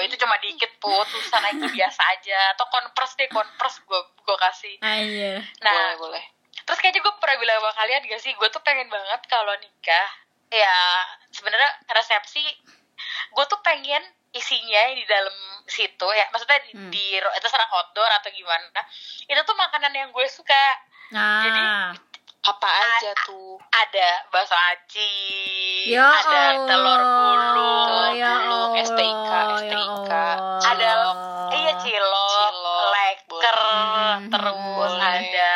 [0.03, 2.55] itu cuma dikit put, susah Nike biasa aja.
[2.57, 4.75] Atau Converse deh, Converse gue gue kasih.
[4.83, 5.39] Anjir.
[5.63, 6.25] Nah, boleh, boleh.
[6.67, 10.09] terus kayaknya gue pernah bilang sama kalian gak sih, gue tuh pengen banget kalau nikah,
[10.51, 10.77] ya
[11.31, 12.43] sebenarnya resepsi,
[13.31, 16.91] gue tuh pengen isinya di dalam situ ya, maksudnya di, Hmm.
[16.91, 18.81] di itu serang outdoor atau gimana,
[19.23, 20.65] itu tuh makanan yang gue suka.
[21.11, 21.91] Nah,
[22.41, 23.61] Apa aja tuh?
[23.69, 25.13] Ada bakso aci,
[25.93, 26.65] ya ada Allah.
[26.65, 30.09] telur gulung, Telur ya gulung, Allah, STIK, ya STIK.
[30.09, 30.61] Allah.
[30.65, 30.91] ada
[31.53, 34.17] iya cilok, Cilok, leker, boleh.
[34.33, 35.21] terus Boleh.
[35.21, 35.53] ada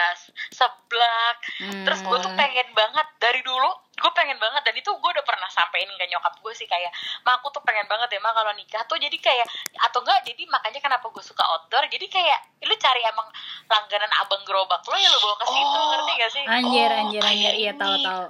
[0.51, 1.37] seblak.
[1.59, 1.85] Hmm.
[1.89, 3.71] Terus gue tuh pengen banget dari dulu,
[4.05, 6.93] gue pengen banget dan itu gue udah pernah sampein ke nyokap gue sih kayak,
[7.25, 9.49] ma aku tuh pengen banget ya ma kalau nikah tuh jadi kayak
[9.81, 12.39] atau enggak jadi makanya kenapa gue suka outdoor jadi kayak
[12.69, 13.25] lu cari emang
[13.65, 15.89] langganan abang gerobak lo ya lo bawa ke situ Oh.
[15.91, 16.45] ngerti gak sih?
[16.45, 17.53] Anjir, Oh, anjir, kayak anjir.
[17.57, 18.25] Iya, tahu, tahu.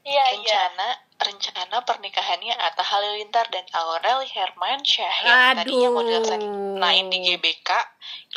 [0.00, 0.32] Iya iya.
[0.34, 0.88] rencana
[1.20, 7.68] rencana pernikahannya Atta Halilintar dan Aurel Hermansyah yang tadinya mau dilaksanain di GBK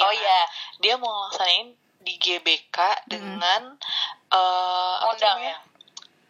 [0.04, 0.40] Oh ya, iya,
[0.84, 1.72] dia mau laksanain
[2.04, 3.80] di GBK dengan
[4.28, 5.56] eh, apa undang ya.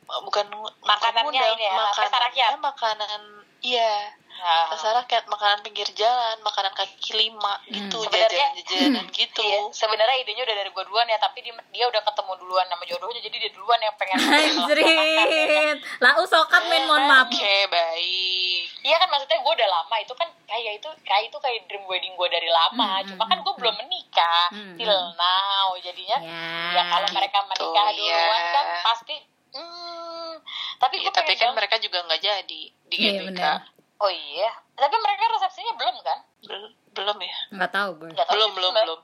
[0.05, 0.45] Bukan
[0.79, 2.51] Makanannya bukan ngundang, ini ya, makanannya rakyat.
[2.59, 3.21] makanan
[3.61, 3.93] iya
[4.33, 8.03] Nah, pesta rakyat makanan pinggir jalan makanan kaki lima gitu Hmm.
[8.03, 12.01] Sebenarnya- jajan-jajanan gitu Iya, sebenarnya idenya udah dari gue duluan ya, tapi dia, dia udah
[12.01, 15.77] ketemu duluan sama jodohnya, jadi dia duluan yang pengen Anjrit.
[15.97, 17.29] Lah usokat men mohon maaf.
[17.29, 21.59] oke baik Iya kan maksudnya gue udah lama itu kan kayak itu kayak itu kayak
[21.65, 22.99] dream wedding gue dari lama.
[22.99, 26.19] Hmm, Cuma kan gue belum menikah Hmm, till now jadinya.
[26.19, 26.43] Ya.
[26.73, 28.51] Ya kalau mereka menikah Gitu, duluan ya.
[28.51, 29.15] kan pasti.
[29.53, 30.33] Hmm,
[30.77, 33.61] tapi Iya, tapi kan mereka juga nggak jadi di Iya, GBK benar.
[33.97, 34.49] Oh iya.
[34.73, 36.19] Tapi mereka resepsinya belum kan?
[36.43, 38.09] Bel- belum ya Enggak tahu gue.
[38.11, 38.99] Nggak tahu belum belum belum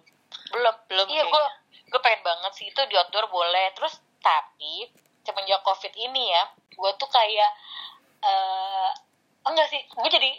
[0.50, 0.76] Belum.
[0.88, 1.44] belum Iya gue
[1.90, 3.70] gue pengen banget sih itu di outdoor boleh.
[3.74, 4.90] Terus tapi
[5.22, 7.52] semenjak covid ini ya, gue tuh kayak
[8.20, 8.92] eh
[9.42, 10.30] enggak sih, gue jadi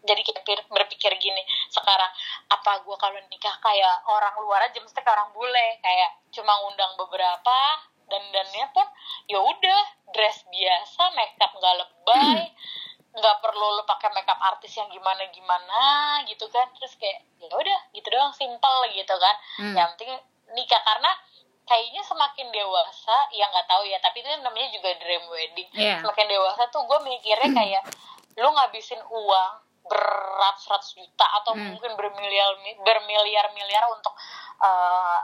[0.00, 2.08] jadi kayak berpikir gini sekarang
[2.48, 6.94] apa gue kalau nikah kayak orang luar aja mesti kayak orang bule kayak cuma ngundang
[6.94, 7.58] beberapa
[8.08, 8.84] dan dannya pun
[9.24, 12.48] ya udah dress biasa makeup nggak lebay
[13.18, 15.80] nggak perlu lo pakai makeup artis yang gimana gimana
[16.24, 19.74] gitu kan terus kayak ya udah gitu doang simple gitu kan Hmm.
[19.74, 20.12] yang penting
[20.50, 21.10] nikah karena
[21.64, 26.00] kayaknya semakin dewasa ya nggak tahu ya tapi itu namanya juga dream wedding Iya.
[26.00, 27.82] semakin dewasa tuh gue mikirnya kayak
[28.36, 29.52] lu ngabisin uang
[29.84, 31.72] beratus-ratus juta atau Hmm.
[31.72, 34.12] mungkin bermiliar bermiliar miliar untuk
[34.58, 35.18] eh,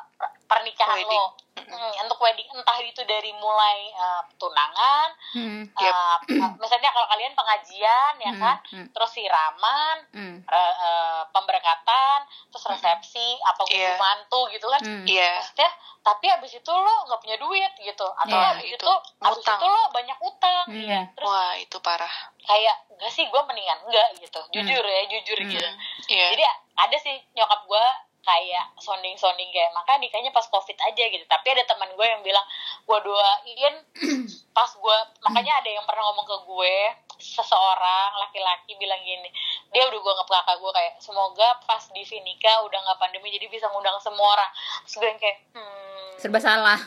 [0.44, 1.10] pernikahan Wedding.
[1.18, 5.62] lo Hmm, untuk wedding entah itu dari mulai eh, tunangan Hmm.
[5.64, 5.94] Yep.
[6.28, 8.86] eh, misalnya kalau kalian pengajian ya Hmm, kan hmm.
[8.90, 10.36] terus siraman Hmm.
[10.42, 12.18] re- eh, pemberkatan
[12.48, 13.94] terus resepsi apa Iya.
[13.96, 15.02] mantu gitu kan Hmm.
[15.04, 15.70] iya maksudnya
[16.00, 18.76] tapi abis itu lo nggak punya duit gitu atau Iya, abis itu.
[18.76, 18.92] itu,
[19.22, 20.84] abis itu lo banyak utang Hmm.
[20.84, 25.38] ya terus wah itu parah kayak enggak sih gue mendingan enggak gitu jujur ya jujur
[25.38, 25.48] Hmm.
[25.48, 25.70] gitu
[26.08, 26.44] iya jadi
[26.76, 27.86] ada sih nyokap gue
[28.24, 32.24] kayak sounding sounding kayak maka nikahnya pas covid aja gitu tapi ada teman gue yang
[32.24, 32.44] bilang
[32.88, 33.74] gue doain
[34.56, 36.76] pas gue makanya ada yang pernah ngomong ke gue
[37.20, 39.28] seseorang laki-laki bilang gini
[39.70, 43.46] dia udah gue nge kakak gue kayak semoga pas di nikah udah nggak pandemi jadi
[43.46, 44.50] bisa ngundang semua orang
[44.82, 46.80] terus gue yang kayak hmm Serba salah.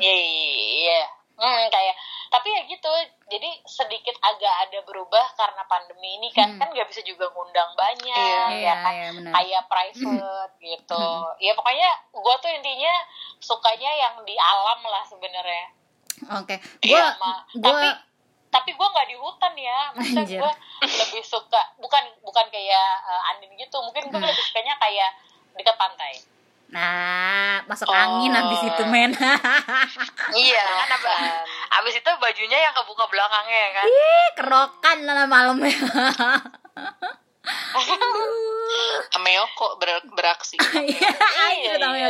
[0.00, 1.02] Iya, iya, iya.
[1.38, 1.94] Hmm, kayak
[2.28, 2.90] tapi ya gitu
[3.26, 6.58] jadi sedikit agak ada berubah karena pandemi ini kan Hmm.
[6.58, 8.36] kan nggak bisa juga ngundang banyak Iya.
[8.36, 9.32] ya Iya, kan iya benar.
[9.34, 11.32] kayak private gitu Hmm.
[11.38, 12.94] ya pokoknya gue tuh intinya
[13.38, 15.66] sukanya yang di alam lah sebenarnya
[16.34, 16.58] Oke.
[16.82, 17.88] Iya, Gua Ma- gua tapi
[18.48, 23.52] tapi gue nggak di hutan ya maksudnya gue lebih suka bukan bukan kayak uh, Andin
[23.54, 24.24] gitu mungkin gue Hmm.
[24.26, 25.10] lebih sukanya kayak
[25.52, 26.12] dekat pantai
[26.68, 27.94] nah, masuk Oh.
[27.94, 29.12] angin habis itu, men.
[30.44, 31.12] iya kan apa
[31.74, 35.72] abis itu bajunya yang kebuka belakangnya ya kan Ih, kerokan lah malamnya.
[39.08, 41.10] sama Yoko ber- beraksi Iya,
[41.56, 42.08] Iya, itu iya.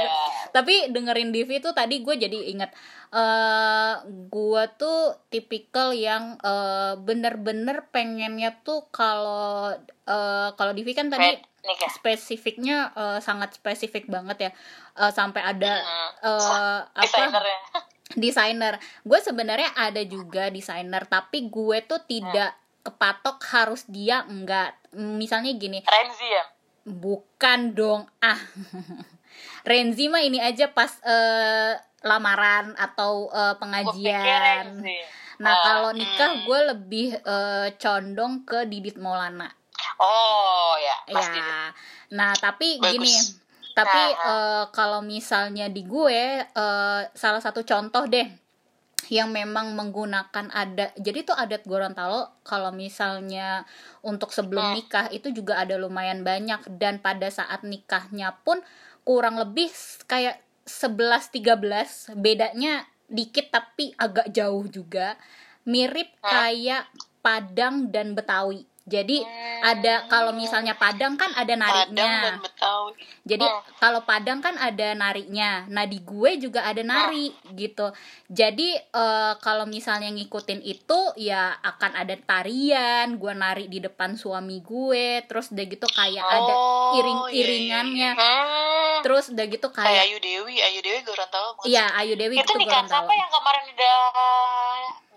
[0.51, 2.75] Tapi dengerin Divi tuh tadi gue jadi inget
[3.09, 9.73] eh gue tuh tipikal yang eh, bener-bener pengennya tuh kalau
[10.05, 14.51] eh, kalau Divi kan tadi nikah spesifiknya eh, sangat spesifik banget ya.
[14.99, 16.11] Eh, sampai ada Hmm.
[16.25, 17.03] eh, apa?
[17.05, 17.59] desainernya
[18.23, 18.75] desainer.
[19.05, 24.75] Gue sebenarnya ada juga desainer tapi gue tuh tidak kepatok harus dia enggak.
[24.97, 25.85] Misalnya gini.
[25.85, 26.45] Renzi ya?
[26.89, 28.09] Bukan dong.
[28.25, 28.41] Ah.
[29.69, 34.67] Renzi mah ini aja pas eh, lamaran atau pikir pengajian.
[35.39, 36.45] Nah Ah, kalau nikah hmm.
[36.49, 39.58] gue lebih eh, condong ke Didit Maulana
[40.01, 41.73] oh ya pasti ya.
[42.15, 42.93] nah tapi Bagus.
[42.95, 43.15] gini
[43.79, 48.27] tapi eh, kalau misalnya di gue eh, salah satu contoh deh
[49.09, 53.65] yang memang menggunakan ada jadi tuh adat Gorontalo kalau misalnya
[54.05, 54.77] untuk sebelum Hmm.
[54.77, 58.61] nikah itu juga ada lumayan banyak dan pada saat nikahnya pun
[59.09, 59.73] kurang lebih
[60.05, 65.17] kayak 11 13 bedanya dikit tapi agak jauh juga
[65.65, 66.85] mirip kayak
[67.25, 69.61] Padang dan Betawi jadi Hmm.
[69.61, 73.61] ada kalau misalnya Padang kan ada Padang dan nariknya Betawi jadi Hmm.
[73.77, 75.69] kalau Padang kan ada nariknya.
[75.69, 77.93] Nah di gue juga ada nari gitu.
[78.27, 83.21] Jadi eh, kalau misalnya ngikutin itu ya akan ada tarian.
[83.21, 85.29] Gue nari di depan suami gue.
[85.29, 88.17] Terus udah gitu kayak ada Oh, iring-iringannya.
[88.17, 88.97] Hmm.
[89.05, 91.85] Terus udah gitu kayak kayak Ayu Dewi Ayu Dewi Gorontalo Iya?
[91.95, 93.05] Ayu Dewi itu itu nikah Gorontalo.
[93.05, 93.99] siapa yang kemarin udah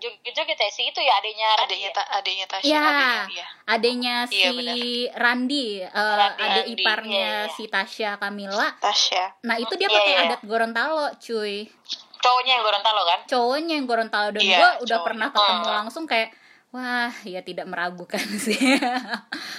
[0.02, 1.94] joget-joget ya si itu ya adanya adanya ya?
[1.94, 2.82] ta adanya Tasya Iya.
[2.82, 4.76] adanya Adanya si Iya, benar.
[5.14, 7.54] Randi, eh, Randi, adik Randi, iparnya iya, iya.
[7.54, 8.68] si Tasya Kamila.
[8.76, 10.22] Tasya Nah itu dia Iya, pakai iya.
[10.26, 11.70] adat Gorontalo, cuy.
[12.18, 14.98] cowoknya yang Gorontalo kan cowoknya yang Gorontalo dan Iya, gue udah cowoknya.
[15.02, 15.76] pernah ketemu Hmm.
[15.76, 16.30] langsung kayak
[16.70, 18.58] wah ya tidak meragukan sih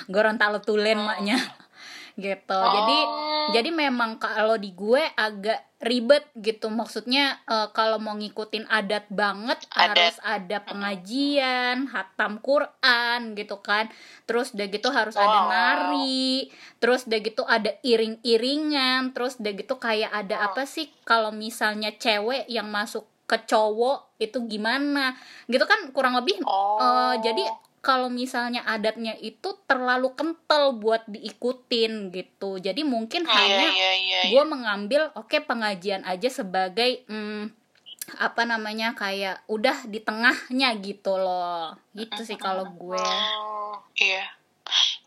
[0.08, 1.08] Gorontalo tulen Hmm.
[1.08, 1.38] maknya
[2.18, 2.60] gitu.
[2.60, 3.00] Jadi
[3.52, 6.72] jadi memang kalau di gue agak ribet gitu.
[6.72, 9.76] Maksudnya eh, kalau mau ngikutin adat banget Adat.
[9.76, 13.92] harus ada pengajian hatam Quran gitu kan.
[14.24, 15.50] Terus udah gitu harus ada Wow.
[15.52, 16.48] nari
[16.80, 20.88] terus udah gitu ada iring-iringan terus udah gitu kayak ada apa sih?
[21.04, 25.20] Kalau misalnya cewek yang masuk ke cowok itu gimana?
[25.52, 26.80] Gitu kan kurang lebih oh.
[26.80, 27.44] eh, jadi
[27.84, 33.92] kalau misalnya adatnya itu terlalu kental buat diikutin gitu jadi mungkin iya hanya iya iya
[34.00, 34.20] iya.
[34.32, 37.52] gue mengambil oke pengajian aja sebagai hmm,
[38.24, 43.82] apa namanya kayak udah di tengahnya gitu loh gitu sih kalau gue Hmm.
[43.98, 44.26] Iya,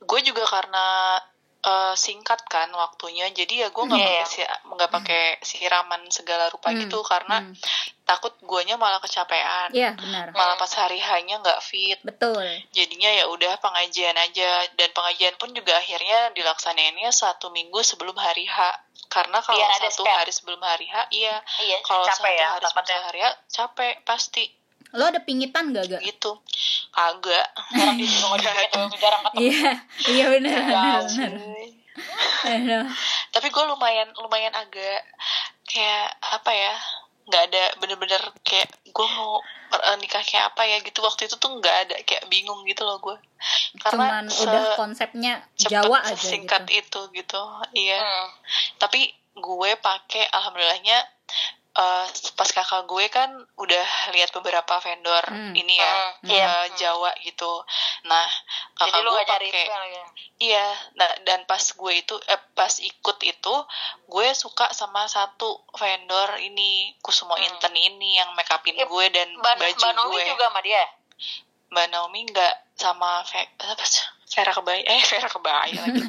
[0.02, 1.18] gue juga karena
[1.66, 4.26] eh, singkat kan waktunya, jadi ya gue nggak Iya, pakai iya.
[4.30, 7.54] si nggak pakai siraman segala rupa Hmm, gitu karena hmm.
[8.06, 11.98] takut guanya malah kecapean, Iya benar malah pas hari hanya nggak fit.
[12.06, 12.38] betul
[12.70, 18.46] Jadinya ya udah pengajian aja dan pengajian pun juga akhirnya dilaksanainnya satu minggu sebelum hari
[18.46, 18.86] H.
[19.06, 21.38] Karena kalau Biar satu hari sebelum hari H, iya.
[21.62, 24.44] iya Kalau satu ya hari sebelum hari H, capek pasti
[24.96, 26.32] lo ada pingitan gak gak gitu.
[26.96, 27.46] Agak.
[27.76, 29.70] orang di gunung jarang ketemu iya
[30.08, 31.04] iya benar.
[32.46, 32.86] Aduh.
[33.32, 35.00] tapi gue lumayan lumayan agak
[35.64, 36.74] kayak apa ya
[37.26, 41.50] nggak ada bener-bener kayak gue mau eh, nikah kayak apa ya gitu waktu itu tuh
[41.58, 43.16] nggak ada kayak bingung gitu loh gue
[43.82, 47.40] karena cuman udah konsepnya Jawa aja singkat gitu itu gitu
[47.74, 48.28] iya Hmm.
[48.78, 50.96] tapi gue pakai alhamdulillahnya
[51.76, 55.52] eh, pas kakak gue kan udah lihat beberapa vendor Hmm.
[55.52, 56.52] ini ya Hmm, eh, iya.
[56.74, 57.52] Jawa gitu
[58.02, 58.24] nah
[58.74, 60.00] jadi kakak lu gue pakai lagi
[60.36, 63.54] Iya, nah, dan pas gue itu, eh, pas ikut itu,
[64.04, 67.44] gue suka sama satu vendor ini, Kusumo Hmm.
[67.46, 70.22] Inten ini yang make upin gue dan Mbak, baju Mbak gue.
[70.26, 70.84] juga sama dia
[71.66, 74.04] Mbak Naomi nggak sama Ve, apa sih?
[74.28, 76.04] Vera Kebaya, eh Vera Kebaya lagi.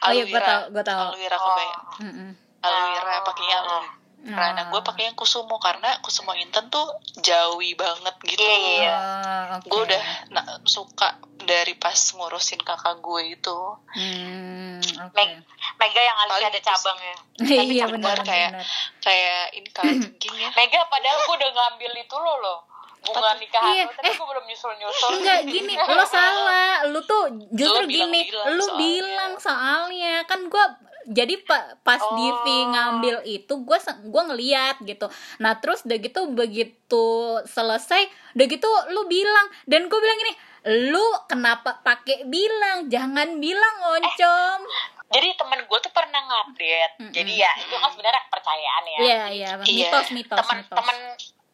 [0.00, 1.42] oh iya gue tau gue tau Alwira Oh.
[1.44, 1.76] Kebaya.
[2.02, 2.30] Mm-mm.
[2.60, 3.24] Alwira Oh.
[3.24, 3.78] pakainya Alwira.
[4.20, 4.84] Nah, nah, gue Ah.
[4.84, 6.84] pakai yang Kusumo karena Kusumo Inten tuh
[7.16, 8.40] jawi banget gitu.
[8.40, 8.92] Iya, iya.
[8.92, 9.66] Oh, oke.
[9.68, 13.58] Gue udah na- suka dari pas ngurusin kakak gue itu.
[13.94, 15.14] Hmm, oke.
[15.14, 15.46] Meg-
[15.78, 18.66] Mega yang Paling ada cabangnya Tapi iya bener benar kayak- benar.
[18.98, 20.48] Kayak ini kalajengking ya.
[20.52, 22.58] Mega padahal gue udah ngambil itu lo loh
[22.98, 24.12] bunga nikahan Iya, tapi eh.
[24.12, 28.74] gue belum nyusul nyusul enggak gini lo salah lu tuh justru gini lu soalnya.
[28.76, 30.66] bilang soalnya kan gua
[31.04, 32.14] jadi pa- pas Oh.
[32.14, 35.06] Divi ngambil itu gue gua ngeliat gitu.
[35.38, 37.06] Nah terus udah gitu begitu
[37.44, 39.46] selesai udah gitu lu bilang.
[39.64, 40.34] Dan gue bilang gini
[40.84, 42.86] lu kenapa pakai bilang?
[42.86, 44.60] Jangan bilang oncom.
[45.08, 47.00] jadi temen gue tuh pernah ngupdate.
[47.00, 47.12] Mm-mm.
[47.12, 48.98] jadi ya itu kan sebenarnya kepercayaan ya.
[48.98, 49.88] Iya iya Iya.
[49.88, 50.76] mitos mitos teman mitos.
[50.76, 50.96] teman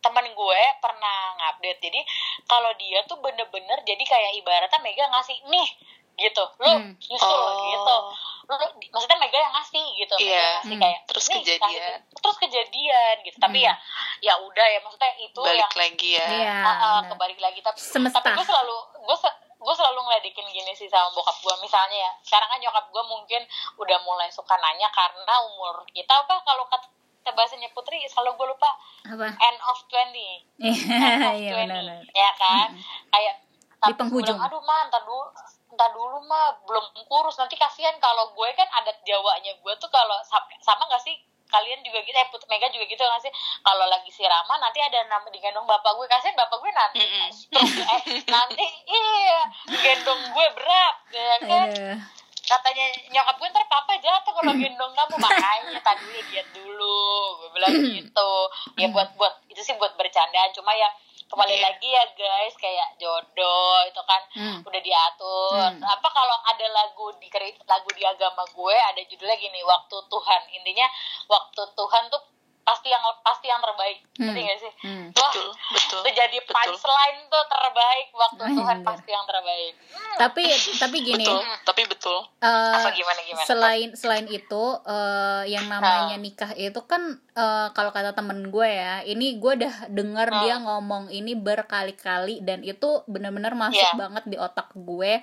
[0.01, 1.78] teman gue pernah ngupdate.
[1.80, 2.01] Jadi
[2.45, 5.68] kalau dia tuh bener-bener jadi kayak ibaratnya Mega ngasih nih
[6.17, 6.95] gitu lu Hmm.
[6.97, 7.67] nyusul Oh.
[7.67, 7.97] gitu
[8.45, 8.55] lu
[8.89, 10.37] maksudnya Mega yang ngasih gitu Mega Iya.
[10.37, 10.83] yang ngasih Hmm.
[10.83, 13.67] kayak Terus "Nih, kejadian." kasih- terus kejadian gitu tapi Hmm.
[13.67, 13.75] ya
[14.23, 17.11] ya udah ya maksudnya itu balik yang lagi ya Iya, Ah, ah, benar.
[17.11, 18.19] kebalik lagi tapi Semesta.
[18.19, 22.11] tapi gue selalu gue se- gue selalu ngeledekin gini sih sama bokap gue misalnya ya
[22.21, 23.43] sekarang kan nyokap gue mungkin
[23.75, 26.87] udah mulai suka nanya karena umur kita apa kalau kata
[27.27, 28.71] bahasanya Putri selalu gue lupa
[29.03, 32.69] apa end of 20 iya iya benar benar ya kan
[33.09, 33.35] kayak
[33.75, 34.37] Di tapi penghujung.
[34.37, 35.29] bilang, aduh mah ntar dulu
[35.75, 37.37] ntar dulu mah belum kurus.
[37.37, 40.16] Nanti kasihan kalau gue kan adat Jawanya gue tuh kalau
[40.62, 41.14] sama, gak sih?
[41.45, 43.31] Kalian juga gitu eh Put Mega juga gitu gak sih?
[43.62, 46.07] Kalau lagi siraman nanti ada nama digendong bapak gue.
[46.09, 47.05] Kasihan bapak gue nanti.
[47.05, 47.29] Mm-mm.
[47.31, 51.68] stroke, eh, nanti iya gendong gue berat ya kan?
[51.70, 51.99] Aduh.
[52.45, 55.16] katanya nyokap gue ntar papa jatuh kalau gendong kamu.
[55.16, 57.01] Makanya tadi diet dulu.
[57.41, 57.72] Gue bilang
[58.03, 58.31] gitu.
[58.77, 60.53] Ya buat buat itu sih buat bercandaan.
[60.53, 60.89] Cuma ya
[61.25, 61.64] kembali Iya.
[61.66, 64.59] lagi ya guys kayak jodoh itu kan Hmm.
[64.62, 65.83] udah diatur Hmm.
[65.83, 67.29] apa kalau ada lagu di
[67.64, 70.87] lagu di agama gue ada judulnya gini waktu Tuhan intinya
[71.27, 72.22] waktu Tuhan tuh
[72.65, 74.25] pasti yang pasti yang terbaik Hmm.
[74.25, 75.07] ngerti gak sih Hmm.
[75.11, 76.55] wah betul betul itu jadi betul.
[76.55, 78.59] punchline tuh terbaik waktu Anjir.
[78.59, 79.73] Tuhan pasti yang terbaik
[80.15, 80.45] tapi
[80.75, 86.17] tapi gini betul tapi betul eh, apa gimana gimana selain selain itu eh, yang namanya
[86.17, 90.41] nikah itu kan eh, kalau kata temen gue ya ini gue udah denger Hmm.
[90.41, 93.93] dia ngomong ini berkali-kali dan itu benar-benar masuk Iya.
[93.95, 95.21] banget di otak gue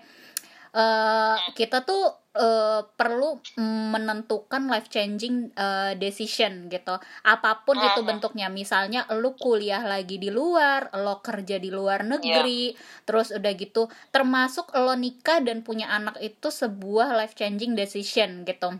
[0.71, 3.43] Eh, kita tuh eh, perlu
[3.91, 6.95] menentukan life changing eh, decision gitu.
[7.27, 7.91] Apa pun Hmm.
[7.91, 8.47] itu bentuknya.
[8.47, 12.71] Misalnya lu kuliah lagi di luar lo kerja di luar negeri
[13.03, 18.79] terus udah gitu termasuk lo nikah dan punya anak itu sebuah life changing decision gitu.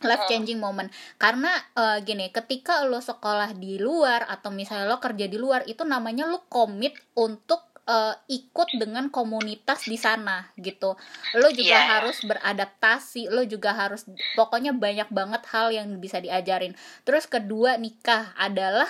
[0.00, 0.88] Life changing moment.
[1.20, 5.86] Karena eh, gini ketika lo sekolah di luar atau misalnya lo kerja di luar itu
[5.86, 10.94] namanya lo komit untuk eh, ikut dengan komunitas di sana gitu
[11.34, 11.98] lo juga Iya.
[11.98, 16.72] harus beradaptasi lo juga harus pokoknya banyak banget hal yang bisa diajarin
[17.02, 18.86] terus kedua nikah adalah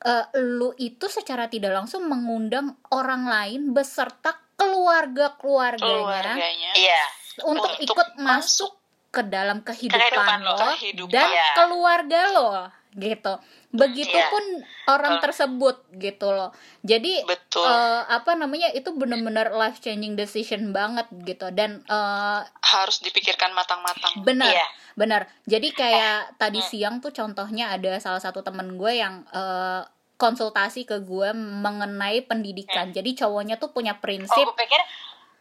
[0.00, 7.02] eh, lu itu secara tidak langsung mengundang orang lain beserta keluarga keluarganya keluarganya iya
[7.44, 8.72] untuk, Untuk ikut masuk
[9.08, 11.12] ke dalam kehidupan, Kehidupan lo lo, kehidupan.
[11.12, 11.48] dan Iya.
[11.54, 12.50] keluarga lo
[12.94, 13.34] gitu.
[13.68, 14.44] Begitupun
[14.88, 15.24] orang Betul.
[15.28, 16.50] tersebut gitu loh.
[16.80, 17.66] Jadi betul.
[17.66, 21.52] eh, apa namanya itu benar-benar life changing decision banget gitu.
[21.52, 24.24] Dan eh, harus dipikirkan matang-matang.
[24.24, 24.66] Benar Iya.
[24.96, 25.22] benar.
[25.44, 26.68] Jadi kayak tadi Hmm.
[26.68, 29.82] siang tuh contohnya ada salah satu temen gue yang eh,
[30.18, 32.90] konsultasi ke gue mengenai pendidikan.
[32.90, 34.82] Jadi cowoknya tuh punya oh prinsip gue pikir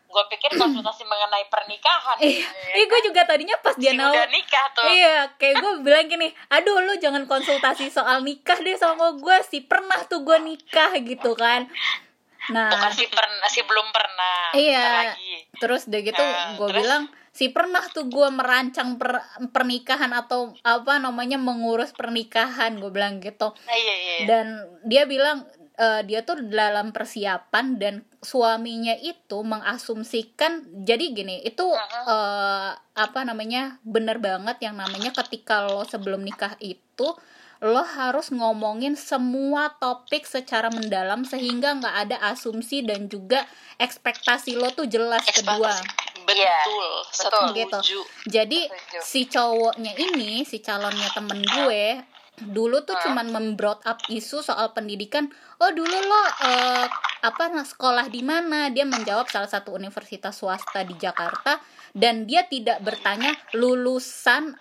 [0.08, 2.39] gue pikir konsultasi mengenai pernikahan Eh,
[2.74, 6.28] eh gue juga tadinya pas dia nawa udah nikah tuh Iya, kayak gue bilang gini,
[6.47, 11.36] aduh lu jangan konsultasi soal nikah deh sama gue sih pernah tuh gue nikah gitu
[11.36, 11.68] kan.
[12.47, 14.88] Nah, bukan si pernah si belum pernah Iya.
[15.12, 20.55] Lagi terus udah gitu Nah, gue bilang si pernah tuh gue merancang per- pernikahan atau
[20.64, 23.51] apa namanya mengurus pernikahan gue bilang gitu.
[23.53, 24.26] nah, iya iya iya.
[24.26, 24.45] Dan
[24.82, 25.43] dia bilang
[25.78, 31.65] eh, dia tuh dalam persiapan dan suaminya itu mengasumsikan jadi gini itu
[32.09, 37.13] eh, apa namanya bener banget yang namanya ketika lo sebelum nikah itu
[37.57, 43.49] lo harus ngomongin semua topik secara mendalam sehingga nggak ada asumsi dan juga
[43.82, 46.21] ekspektasi lo tuh jelas kedua Ekspektasi.
[46.30, 46.86] betul
[47.57, 47.82] betul.
[47.82, 47.99] setuju
[48.30, 48.99] jadi Setuju.
[49.01, 51.86] si cowoknya ini si calonnya temen gue
[52.38, 55.29] dulu tuh cuman membrought up isu soal pendidikan.
[55.57, 56.85] Oh dulu lo eh,
[57.25, 58.69] apa sekolah di mana?
[58.69, 61.57] Dia menjawab salah satu universitas swasta di Jakarta
[61.97, 64.53] dan dia tidak bertanya lulusan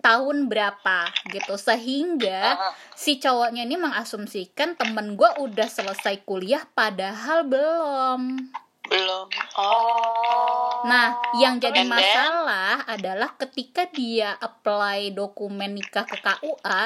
[0.00, 1.56] tahun berapa gitu.
[1.56, 2.56] Sehingga
[2.92, 8.52] si cowoknya ini mengasumsikan temen gue udah selesai kuliah padahal belum
[8.90, 9.26] belum
[9.56, 16.80] oh Nah, yang jadi masalah adalah ketika dia apply dokumen nikah ke KUA,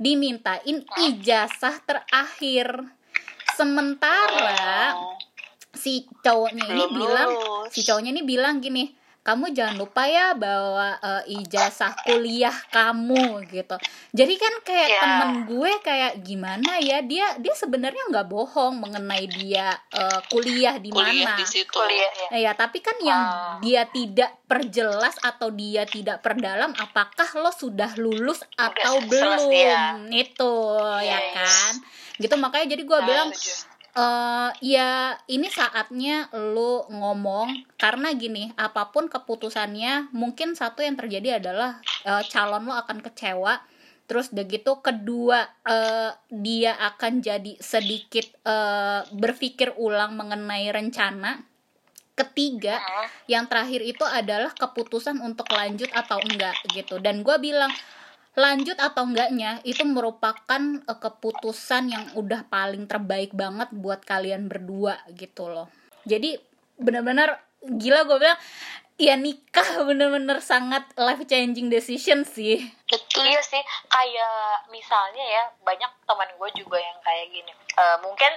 [0.00, 2.88] dimintain ijazah terakhir.
[3.52, 5.14] Sementara Oh,
[5.76, 7.68] si cowoknya ini belum bilang, lulus.
[7.70, 8.88] si cowoknya ini bilang gini,
[9.24, 13.76] kamu jangan lupa ya bawa uh, ijazah kuliah kamu gitu
[14.12, 15.00] jadi kan kayak Ya.
[15.00, 20.92] temen gue kayak gimana ya dia dia sebenarnya nggak bohong mengenai dia uh, kuliah di
[20.92, 23.56] kuliah mana di situ kuliah ya Ya, tapi kan yang Ah.
[23.58, 29.84] dia tidak perjelas atau dia tidak perdalam apakah lo sudah lulus atau selesai, belum ya.
[30.12, 30.52] itu
[31.00, 31.32] ya Yes.
[31.32, 31.74] kan
[32.14, 33.30] gitu makanya jadi gue Nah, bilang.
[33.94, 41.38] Eh ya ini saatnya lo ngomong karena gini apa pun keputusannya mungkin satu yang terjadi
[41.38, 43.62] adalah eh, calon lo akan kecewa
[44.04, 51.40] terus udah gitu kedua eh, dia akan jadi sedikit eh, berpikir ulang mengenai rencana.
[52.14, 52.78] Ketiga
[53.26, 57.02] yang terakhir itu adalah keputusan untuk lanjut atau enggak gitu.
[57.02, 57.74] Dan gue bilang
[58.34, 64.98] lanjut atau enggaknya itu merupakan eh, keputusan yang udah paling terbaik banget buat kalian berdua
[65.14, 65.70] gitu loh.
[66.04, 66.36] Jadi
[66.74, 68.40] benar-benar gila gue bilang
[68.98, 72.62] ya nikah bener-bener sangat life changing decision sih.
[72.90, 77.52] Betul Iya sih, kayak misalnya ya banyak teman gue juga yang kayak gini.
[77.54, 78.30] Eh, mungkin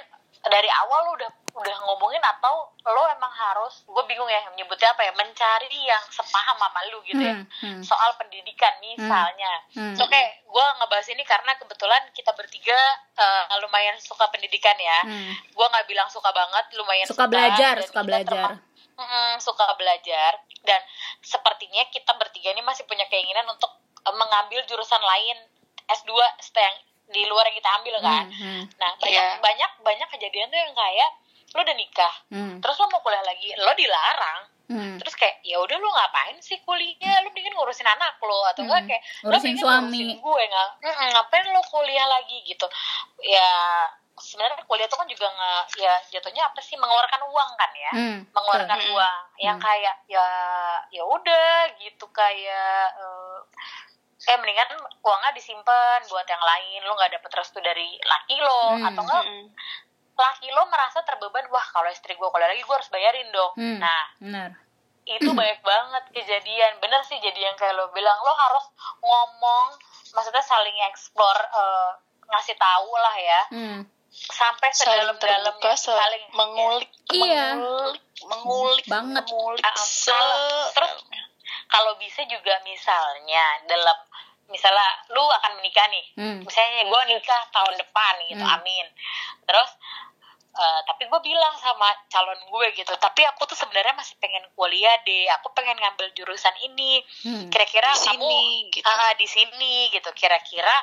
[0.48, 5.02] dari awal lu udah udah ngomongin atau lo emang harus, gue bingung ya menyebutnya apa
[5.04, 7.34] ya, mencari yang sepaham sama lu gitu ya.
[7.34, 7.82] Hmm, hmm.
[7.82, 9.66] Soal pendidikan misalnya.
[9.74, 9.98] Hmm.
[9.98, 12.78] So kayak gue ngebahas ini karena kebetulan kita bertiga
[13.18, 15.00] eh, lumayan suka pendidikan ya.
[15.04, 15.34] Hmm.
[15.52, 18.50] Gue nggak bilang suka banget, lumayan suka belajar suka belajar
[18.98, 20.82] Mm-mm, suka belajar dan
[21.22, 23.70] sepertinya kita bertiga ini masih punya keinginan untuk
[24.06, 25.38] eh, mengambil jurusan lain
[25.86, 26.78] S2 setelah yang
[27.08, 28.26] di luar yang kita ambil kan.
[28.28, 29.40] Hmm, hmm, Nah, banyak Iya.
[29.40, 31.10] banyak banyak kejadian tuh yang kayak
[31.48, 34.42] lo udah nikah, hmm, terus lo mau kuliah lagi, lo dilarang.
[34.68, 34.96] hmm.
[34.98, 37.24] Terus kayak ya udah lo ngapain sih kuliah?
[37.24, 40.00] Lo mendingan ngurusin anak lo atau enggak Hmm, kayak lo ngurusin mendingan suami.
[40.04, 40.70] ngurusin gue nggak?
[41.08, 42.68] Ngapain lo kuliah lagi gitu?
[43.24, 43.50] Ya
[44.14, 48.18] sebenarnya kuliah tuh kan juga nggak ya jatuhnya apa sih mengeluarkan uang kan ya Hmm,
[48.28, 48.92] mengeluarkan betul.
[48.92, 49.64] uang yang Hmm.
[49.64, 50.26] kayak ya
[50.90, 53.40] ya udah gitu kayak eh
[54.28, 54.68] eh mendingan
[55.00, 58.84] uangnya disimpan buat yang lain lo nggak dapet restu dari laki lo Hmm.
[58.84, 59.46] atau enggak Mm-mm.
[60.20, 63.78] Laki lo merasa terbeban wah kalau istri gue kuliah lagi gue harus bayarin dong Hmm.
[63.78, 64.50] nah benar
[65.06, 68.66] itu banyak banget kejadian bener sih jadi yang kayak lo bilang lo harus
[69.00, 69.78] ngomong
[70.12, 71.90] maksudnya saling explore eh,
[72.28, 73.80] ngasih tahu lah ya hmm.
[74.10, 77.56] sampai saling sedalam-dalamnya saling mengulik Iya.
[77.56, 79.24] mengulik mengulik Banget.
[79.24, 80.94] mengulik Ah, se kalau- terus
[81.68, 83.96] kalau bisa juga misalnya dalam
[84.48, 86.40] misalnya lu akan menikah nih Hmm.
[86.42, 88.56] misalnya gue nikah tahun depan gitu Hmm.
[88.56, 88.86] amin
[89.44, 89.70] terus
[90.58, 94.98] eh, tapi gue bilang sama calon gue gitu tapi aku tuh sebenarnya masih pengen kuliah
[95.02, 97.48] deh aku pengen ngambil jurusan ini Hmm.
[97.48, 98.42] kira-kira Di kamu sini,
[98.72, 98.84] gitu.
[98.84, 100.74] ah, di sini gitu kira-kira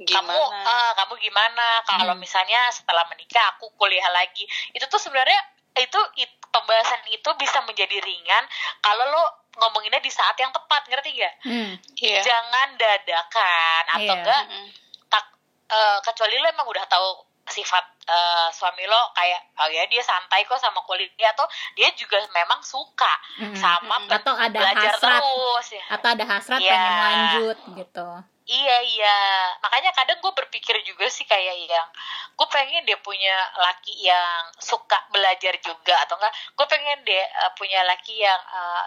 [0.00, 2.20] kamu ah, kamu gimana kalau Hmm.
[2.20, 5.38] misalnya setelah menikah aku kuliah lagi itu tuh sebenarnya
[5.74, 8.44] itu it- pembahasan itu bisa menjadi ringan
[8.78, 11.74] kalau lo ngomonginnya di saat yang tepat ngerti gak Hmm.
[11.96, 14.14] iya jangan dadakan atau Iya.
[14.16, 14.66] enggak Mm-mm.
[15.08, 15.24] tak
[15.66, 17.08] eh, kecuali lo emang udah tahu
[17.46, 22.16] sifat eh, suami lo kayak oh ya dia santai kok sama kuliah atau dia juga
[22.30, 23.50] memang suka Hmm.
[23.52, 26.70] sama pe- atau ada belajar hasrat terus ya atau ada hasrat Iya.
[26.70, 28.06] pengen lanjut gitu
[28.44, 29.16] Iya iya,
[29.58, 31.88] makanya kadang gue berpikir juga sih kayak yang
[32.30, 37.52] gue pengen dia punya laki yang suka belajar juga atau enggak, gue pengen dia eh,
[37.54, 38.86] punya laki yang eh,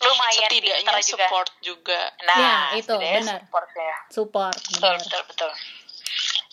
[0.00, 1.28] lumayan setidaknya pintar juga.
[1.28, 3.36] support juga Nah Ya, itu, benar.
[3.38, 3.96] support ya.
[4.08, 5.52] support Betul betul betul.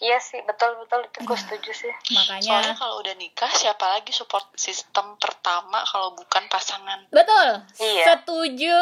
[0.01, 1.05] Iya sih betul betul.
[1.05, 1.93] Itu gue setuju sih.
[2.15, 7.05] makanya soalnya kalau udah nikah siapa lagi support sistem pertama kalau bukan pasangan?
[7.13, 7.47] Betul.
[7.77, 8.03] Iya.
[8.17, 8.79] setuju.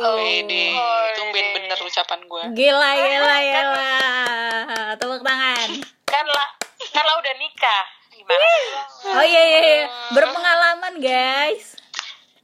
[0.00, 0.16] Oh.
[0.20, 3.94] Wede, Oh, itu bener ucapan gue gila gila gila.
[5.00, 5.68] Tepuk tangan.
[6.06, 6.50] Kan lah
[6.92, 7.84] kan lah udah nikah.
[8.10, 8.46] Gimana
[9.16, 9.86] oh iya iya, iya.
[10.12, 11.79] berpengalaman guys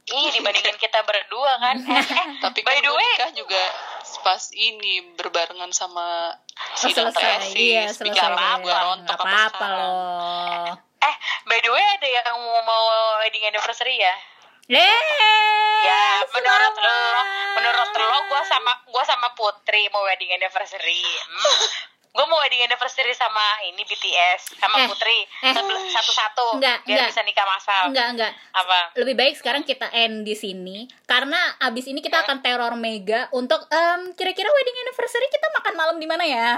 [0.07, 1.75] Ih dibandingin kita berdua kan.
[1.87, 3.63] Eh, eh, tapi by kan the gue way, nikah juga
[4.23, 9.65] pas ini berbarengan sama Oh, sidang selesai iya selesai apa gue rontok nggak apa apa-apa
[9.69, 12.83] loh eh by the way ada yang mau mau
[13.21, 14.15] wedding anniversary ya?
[14.67, 14.99] Eh,
[15.77, 16.83] Ya, menurut selamat.
[16.83, 17.21] lo,
[17.55, 20.99] menurut lo gue sama gua sama Putri mau wedding anniversary.
[21.23, 21.57] Hmm.
[22.17, 25.53] Gue mau wedding anniversary sama ini BTS sama Eh, Putri eh.
[25.53, 27.09] Sebelum- satu-satu Enggak, biar enggak.
[27.13, 27.83] bisa nikah masal.
[27.87, 28.79] enggak enggak Apa?
[28.97, 33.69] lebih baik sekarang kita end di sini karena abis ini kita akan teror mega untuk
[33.69, 36.49] em, kira-kira wedding anniversary kita makan malam di mana ya